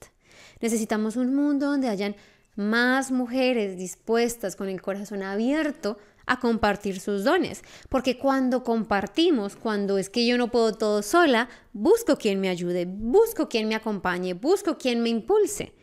Necesitamos 0.62 1.18
un 1.18 1.36
mundo 1.36 1.66
donde 1.66 1.90
hayan 1.90 2.16
más 2.56 3.12
mujeres 3.12 3.76
dispuestas 3.76 4.56
con 4.56 4.70
el 4.70 4.82
corazón 4.82 5.24
abierto 5.24 5.98
a 6.26 6.40
compartir 6.40 7.02
sus 7.02 7.26
dones, 7.26 7.64
porque 7.90 8.18
cuando 8.18 8.64
compartimos, 8.64 9.58
cuando 9.58 9.98
es 9.98 10.10
que 10.10 10.26
yo 10.26 10.38
no 10.38 10.50
puedo 10.50 10.72
todo 10.72 11.02
sola, 11.02 11.50
busco 11.74 12.16
quien 12.16 12.40
me 12.40 12.48
ayude, 12.48 12.86
busco 12.86 13.50
quien 13.50 13.68
me 13.68 13.76
acompañe, 13.76 14.36
busco 14.36 14.78
quien 14.78 15.02
me 15.02 15.10
impulse. 15.10 15.74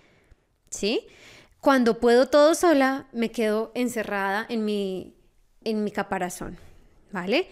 ¿Sí? 0.71 1.07
Cuando 1.61 2.01
puedo 2.01 2.31
todo 2.31 2.55
sola, 2.55 3.07
me 3.13 3.31
quedo 3.31 3.71
encerrada 3.75 4.47
en 4.49 4.65
mi 4.65 5.15
en 5.63 5.85
mi 5.85 5.91
caparazón, 5.91 6.57
¿vale? 7.13 7.49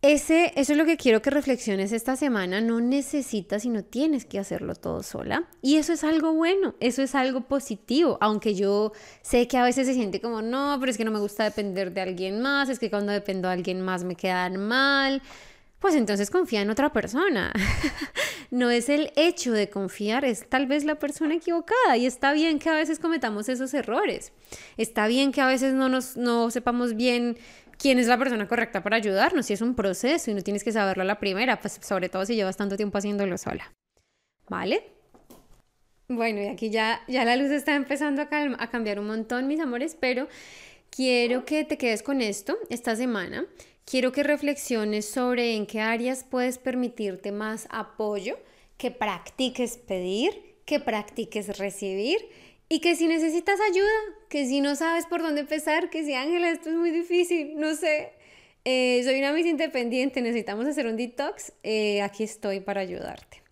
ese, 0.00 0.52
eso 0.54 0.72
es 0.72 0.78
lo 0.78 0.84
que 0.84 0.96
quiero 0.96 1.22
que 1.22 1.30
reflexiones 1.30 1.90
esta 1.90 2.14
semana. 2.14 2.60
No 2.60 2.80
necesitas 2.80 3.64
y 3.64 3.68
no 3.68 3.82
tienes 3.82 4.24
que 4.24 4.38
hacerlo 4.38 4.74
todo 4.76 5.02
sola. 5.02 5.48
Y 5.60 5.76
eso 5.76 5.92
es 5.92 6.04
algo 6.04 6.32
bueno, 6.34 6.74
eso 6.78 7.02
es 7.02 7.14
algo 7.14 7.42
positivo. 7.42 8.16
Aunque 8.20 8.54
yo 8.54 8.92
sé 9.22 9.48
que 9.48 9.56
a 9.56 9.64
veces 9.64 9.88
se 9.88 9.94
siente 9.94 10.20
como, 10.20 10.40
no, 10.40 10.76
pero 10.78 10.90
es 10.90 10.96
que 10.98 11.04
no 11.04 11.10
me 11.10 11.18
gusta 11.18 11.44
depender 11.44 11.92
de 11.92 12.00
alguien 12.00 12.40
más, 12.40 12.68
es 12.68 12.78
que 12.78 12.90
cuando 12.90 13.12
dependo 13.12 13.48
de 13.48 13.54
alguien 13.54 13.80
más 13.80 14.04
me 14.04 14.14
quedan 14.14 14.56
mal. 14.56 15.20
Pues 15.80 15.94
entonces 15.94 16.30
confía 16.30 16.62
en 16.62 16.70
otra 16.70 16.92
persona. 16.92 17.52
no 18.50 18.70
es 18.70 18.88
el 18.88 19.12
hecho 19.16 19.52
de 19.52 19.68
confiar, 19.68 20.24
es 20.24 20.48
tal 20.48 20.66
vez 20.66 20.84
la 20.84 20.96
persona 20.96 21.34
equivocada. 21.34 21.96
Y 21.96 22.06
está 22.06 22.32
bien 22.32 22.60
que 22.60 22.68
a 22.68 22.74
veces 22.74 23.00
cometamos 23.00 23.48
esos 23.48 23.74
errores. 23.74 24.32
Está 24.76 25.08
bien 25.08 25.32
que 25.32 25.40
a 25.40 25.46
veces 25.46 25.74
no, 25.74 25.88
nos, 25.88 26.16
no 26.16 26.50
sepamos 26.52 26.94
bien 26.94 27.36
quién 27.78 27.98
es 27.98 28.06
la 28.06 28.18
persona 28.18 28.46
correcta 28.46 28.82
para 28.82 28.96
ayudarnos. 28.96 29.46
Si 29.46 29.54
es 29.54 29.60
un 29.60 29.74
proceso 29.74 30.30
y 30.30 30.34
no 30.34 30.42
tienes 30.42 30.64
que 30.64 30.72
saberlo 30.72 31.02
a 31.02 31.06
la 31.06 31.18
primera, 31.18 31.60
pues 31.60 31.78
sobre 31.82 32.08
todo 32.08 32.26
si 32.26 32.34
llevas 32.34 32.56
tanto 32.56 32.76
tiempo 32.76 32.98
haciéndolo 32.98 33.38
sola. 33.38 33.72
¿Vale? 34.48 34.82
Bueno, 36.08 36.40
y 36.42 36.46
aquí 36.46 36.70
ya, 36.70 37.02
ya 37.06 37.24
la 37.24 37.36
luz 37.36 37.50
está 37.50 37.74
empezando 37.74 38.22
a, 38.22 38.28
a 38.58 38.70
cambiar 38.70 38.98
un 38.98 39.06
montón, 39.06 39.46
mis 39.46 39.60
amores, 39.60 39.96
pero 39.98 40.26
quiero 40.90 41.44
que 41.44 41.64
te 41.64 41.76
quedes 41.76 42.02
con 42.02 42.20
esto 42.20 42.56
esta 42.70 42.96
semana. 42.96 43.46
Quiero 43.84 44.12
que 44.12 44.22
reflexiones 44.22 45.06
sobre 45.06 45.54
en 45.54 45.66
qué 45.66 45.80
áreas 45.80 46.24
puedes 46.24 46.58
permitirte 46.58 47.32
más 47.32 47.68
apoyo, 47.70 48.38
que 48.76 48.90
practiques 48.90 49.76
pedir, 49.78 50.56
que 50.64 50.80
practiques 50.80 51.58
recibir 51.58 52.18
y 52.68 52.80
que 52.80 52.94
si 52.96 53.06
necesitas 53.06 53.58
ayuda, 53.60 53.88
que 54.28 54.46
si 54.46 54.60
no 54.60 54.74
sabes 54.76 55.06
por 55.06 55.22
dónde 55.22 55.42
empezar, 55.42 55.90
que 55.90 56.04
si 56.04 56.14
Ángela, 56.14 56.50
esto 56.50 56.70
es 56.70 56.76
muy 56.76 56.90
difícil, 56.90 57.58
no 57.58 57.74
sé, 57.74 58.12
eh, 58.64 59.00
soy 59.04 59.18
una 59.18 59.32
Miss 59.32 59.46
Independiente, 59.46 60.20
necesitamos 60.20 60.66
hacer 60.66 60.86
un 60.86 60.96
detox, 60.96 61.52
eh, 61.62 62.02
aquí 62.02 62.24
estoy 62.24 62.60
para 62.60 62.80
ayudarte. 62.80 63.42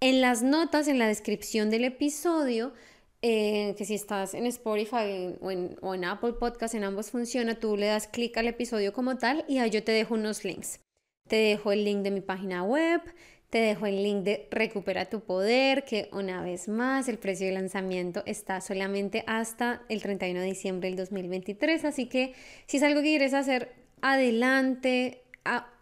En 0.00 0.20
las 0.20 0.42
notas, 0.42 0.88
en 0.88 0.98
la 0.98 1.06
descripción 1.06 1.70
del 1.70 1.84
episodio, 1.84 2.72
eh, 3.20 3.74
que 3.76 3.84
si 3.84 3.94
estás 3.94 4.34
en 4.34 4.46
Spotify 4.46 5.36
o 5.40 5.50
en, 5.50 5.76
o 5.80 5.94
en 5.94 6.04
Apple 6.04 6.32
Podcast, 6.32 6.74
en 6.74 6.84
ambos 6.84 7.10
funciona, 7.10 7.54
tú 7.54 7.76
le 7.76 7.86
das 7.86 8.08
clic 8.08 8.36
al 8.36 8.48
episodio 8.48 8.92
como 8.92 9.16
tal 9.18 9.44
y 9.46 9.58
ahí 9.58 9.70
yo 9.70 9.84
te 9.84 9.92
dejo 9.92 10.14
unos 10.14 10.44
links. 10.44 10.80
Te 11.28 11.36
dejo 11.36 11.70
el 11.70 11.84
link 11.84 12.00
de 12.02 12.10
mi 12.10 12.20
página 12.20 12.64
web, 12.64 13.00
te 13.52 13.58
dejo 13.58 13.84
el 13.84 14.02
link 14.02 14.22
de 14.24 14.48
Recupera 14.50 15.10
tu 15.10 15.20
Poder, 15.20 15.84
que 15.84 16.08
una 16.10 16.42
vez 16.42 16.68
más 16.68 17.06
el 17.06 17.18
precio 17.18 17.46
de 17.46 17.52
lanzamiento 17.52 18.22
está 18.24 18.62
solamente 18.62 19.24
hasta 19.26 19.82
el 19.90 20.00
31 20.00 20.40
de 20.40 20.46
diciembre 20.46 20.88
del 20.88 20.96
2023. 20.96 21.84
Así 21.84 22.06
que 22.06 22.32
si 22.66 22.78
es 22.78 22.82
algo 22.82 23.02
que 23.02 23.08
quieres 23.08 23.34
hacer, 23.34 23.74
adelante, 24.00 25.20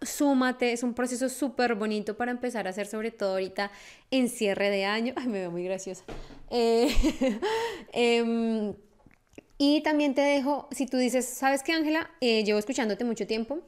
súmate. 0.03 0.73
Es 0.73 0.83
un 0.83 0.95
proceso 0.95 1.29
súper 1.29 1.77
bonito 1.77 2.17
para 2.17 2.33
empezar 2.33 2.67
a 2.67 2.71
hacer, 2.71 2.89
sobre 2.89 3.13
todo 3.13 3.35
ahorita 3.35 3.71
en 4.11 4.29
cierre 4.29 4.69
de 4.69 4.85
año. 4.85 5.13
Ay, 5.15 5.29
me 5.29 5.39
veo 5.39 5.53
muy 5.53 5.63
graciosa. 5.63 6.03
Eh, 6.51 6.93
em, 7.93 8.75
y 9.59 9.81
también 9.83 10.17
te 10.17 10.23
dejo, 10.23 10.69
si 10.73 10.87
tú 10.87 10.97
dices, 10.97 11.25
¿sabes 11.25 11.63
qué, 11.63 11.71
Ángela? 11.71 12.11
Eh, 12.21 12.43
llevo 12.43 12.59
escuchándote 12.59 13.05
mucho 13.05 13.29
tiempo 13.29 13.61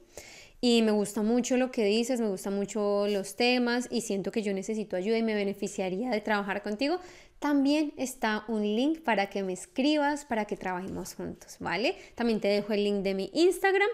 y 0.64 0.80
me 0.82 0.92
gusta 0.92 1.22
mucho 1.22 1.56
lo 1.56 1.72
que 1.72 1.84
dices, 1.84 2.20
me 2.20 2.28
gustan 2.28 2.54
mucho 2.54 3.08
los 3.08 3.34
temas 3.34 3.88
y 3.90 4.02
siento 4.02 4.30
que 4.30 4.42
yo 4.42 4.54
necesito 4.54 4.94
ayuda 4.94 5.18
y 5.18 5.22
me 5.22 5.34
beneficiaría 5.34 6.08
de 6.10 6.20
trabajar 6.20 6.62
contigo, 6.62 7.00
también 7.40 7.92
está 7.96 8.44
un 8.46 8.62
link 8.62 9.00
para 9.00 9.28
que 9.28 9.42
me 9.42 9.52
escribas, 9.52 10.24
para 10.24 10.44
que 10.44 10.56
trabajemos 10.56 11.14
juntos, 11.14 11.56
¿vale? 11.58 11.96
También 12.14 12.40
te 12.40 12.46
dejo 12.46 12.72
el 12.72 12.84
link 12.84 13.02
de 13.02 13.14
mi 13.14 13.30
Instagram. 13.34 13.88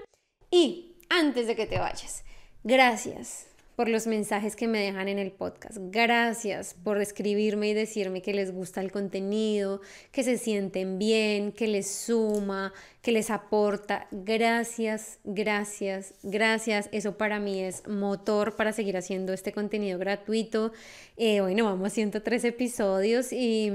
Y 0.50 0.92
antes 1.08 1.46
de 1.46 1.56
que 1.56 1.66
te 1.66 1.78
vayas, 1.78 2.22
gracias 2.62 3.46
por 3.78 3.88
los 3.88 4.08
mensajes 4.08 4.56
que 4.56 4.66
me 4.66 4.80
dejan 4.80 5.06
en 5.06 5.20
el 5.20 5.30
podcast. 5.30 5.78
Gracias 5.78 6.74
por 6.74 7.00
escribirme 7.00 7.68
y 7.68 7.74
decirme 7.74 8.22
que 8.22 8.34
les 8.34 8.52
gusta 8.52 8.80
el 8.80 8.90
contenido, 8.90 9.80
que 10.10 10.24
se 10.24 10.36
sienten 10.36 10.98
bien, 10.98 11.52
que 11.52 11.68
les 11.68 11.88
suma, 11.88 12.72
que 13.02 13.12
les 13.12 13.30
aporta. 13.30 14.08
Gracias, 14.10 15.20
gracias, 15.22 16.14
gracias. 16.24 16.88
Eso 16.90 17.16
para 17.16 17.38
mí 17.38 17.60
es 17.60 17.86
motor 17.86 18.56
para 18.56 18.72
seguir 18.72 18.96
haciendo 18.96 19.32
este 19.32 19.52
contenido 19.52 19.96
gratuito. 19.96 20.72
Eh, 21.16 21.40
bueno, 21.40 21.66
vamos 21.66 21.86
a 21.86 21.90
103 21.90 22.46
episodios 22.46 23.32
y, 23.32 23.70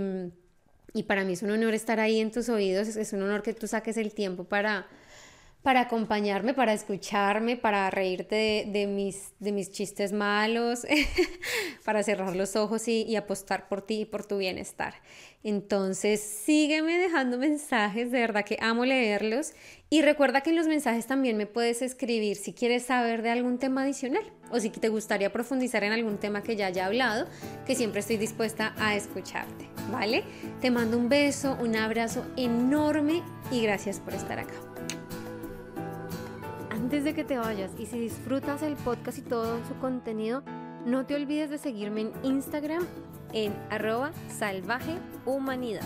y 0.93 1.03
para 1.03 1.23
mí 1.23 1.31
es 1.31 1.43
un 1.43 1.51
honor 1.51 1.73
estar 1.73 2.01
ahí 2.01 2.19
en 2.19 2.29
tus 2.29 2.49
oídos. 2.49 2.89
Es 2.97 3.13
un 3.13 3.21
honor 3.21 3.41
que 3.41 3.53
tú 3.53 3.67
saques 3.67 3.95
el 3.95 4.13
tiempo 4.13 4.43
para 4.43 4.85
para 5.63 5.79
acompañarme, 5.81 6.53
para 6.53 6.73
escucharme, 6.73 7.55
para 7.55 7.89
reírte 7.89 8.65
de, 8.67 8.85
mis, 8.85 9.31
de 9.39 9.53
mis 9.53 9.71
chistes 9.71 10.11
malos, 10.11 10.85
para 11.85 12.03
cerrar 12.03 12.35
los 12.35 12.57
ojos 12.57 12.87
y, 12.89 13.15
apostar 13.15 13.69
por 13.69 13.81
ti 13.81 14.01
y 14.01 14.05
por 14.05 14.25
tu 14.25 14.37
bienestar. 14.37 14.95
Entonces, 15.41 16.21
sígueme 16.21 16.97
dejando 16.97 17.37
mensajes, 17.37 18.11
de 18.11 18.19
verdad 18.19 18.43
que 18.43 18.57
amo 18.61 18.85
leerlos. 18.85 19.53
Y 19.89 20.01
recuerda 20.01 20.41
que 20.41 20.49
en 20.49 20.55
los 20.57 20.67
mensajes 20.67 21.05
también 21.05 21.37
me 21.37 21.45
puedes 21.45 21.81
escribir 21.81 22.35
si 22.35 22.53
quieres 22.53 22.83
saber 22.83 23.21
de 23.21 23.29
algún 23.29 23.57
tema 23.59 23.83
adicional 23.83 24.23
o 24.51 24.59
si 24.59 24.69
te 24.69 24.89
gustaría 24.89 25.31
profundizar 25.31 25.83
en 25.83 25.91
algún 25.91 26.17
tema 26.17 26.43
que 26.43 26.55
ya 26.55 26.67
haya 26.67 26.87
hablado, 26.87 27.27
que 27.65 27.75
siempre 27.75 27.99
estoy 27.99 28.17
dispuesta 28.17 28.73
a 28.77 28.95
escucharte, 28.95 29.69
¿vale? 29.91 30.23
Te 30.61 30.71
mando 30.71 30.97
un 30.97 31.09
beso, 31.09 31.57
un 31.61 31.75
abrazo 31.75 32.25
enorme 32.35 33.21
y 33.51 33.61
gracias 33.61 33.99
por 33.99 34.13
estar 34.13 34.39
acá 34.39 34.72
antes 36.93 37.05
de 37.05 37.15
que 37.15 37.23
te 37.23 37.39
vayas 37.39 37.71
y 37.79 37.87
si 37.87 37.97
disfrutas 37.97 38.61
el 38.61 38.75
podcast 38.75 39.17
y 39.17 39.23
todo 39.23 39.57
su 39.65 39.73
contenido, 39.79 40.43
no 40.85 41.07
te 41.07 41.15
olvides 41.15 41.49
de 41.49 41.57
seguirme 41.57 42.01
en 42.01 42.11
Instagram 42.21 42.85
en 43.33 43.51
arroba 43.71 44.11
salvajehumanidad 44.27 45.81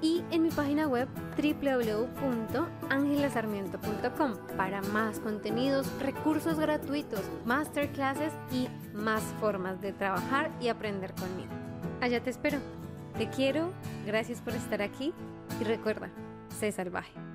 y 0.00 0.22
en 0.30 0.44
mi 0.44 0.50
página 0.50 0.86
web 0.86 1.08
www.angelasarmiento.com 1.36 4.34
para 4.56 4.82
más 4.82 5.18
contenidos, 5.18 5.88
recursos 6.00 6.60
gratuitos, 6.60 7.22
masterclasses 7.44 8.32
y 8.52 8.68
más 8.94 9.24
formas 9.40 9.80
de 9.80 9.92
trabajar 9.92 10.52
y 10.60 10.68
aprender 10.68 11.12
conmigo. 11.14 11.50
Allá 12.00 12.22
te 12.22 12.30
espero. 12.30 12.60
Te 13.18 13.28
quiero, 13.30 13.72
gracias 14.06 14.40
por 14.40 14.54
estar 14.54 14.80
aquí 14.80 15.12
y 15.60 15.64
recuerda, 15.64 16.08
sé 16.60 16.70
salvaje. 16.70 17.31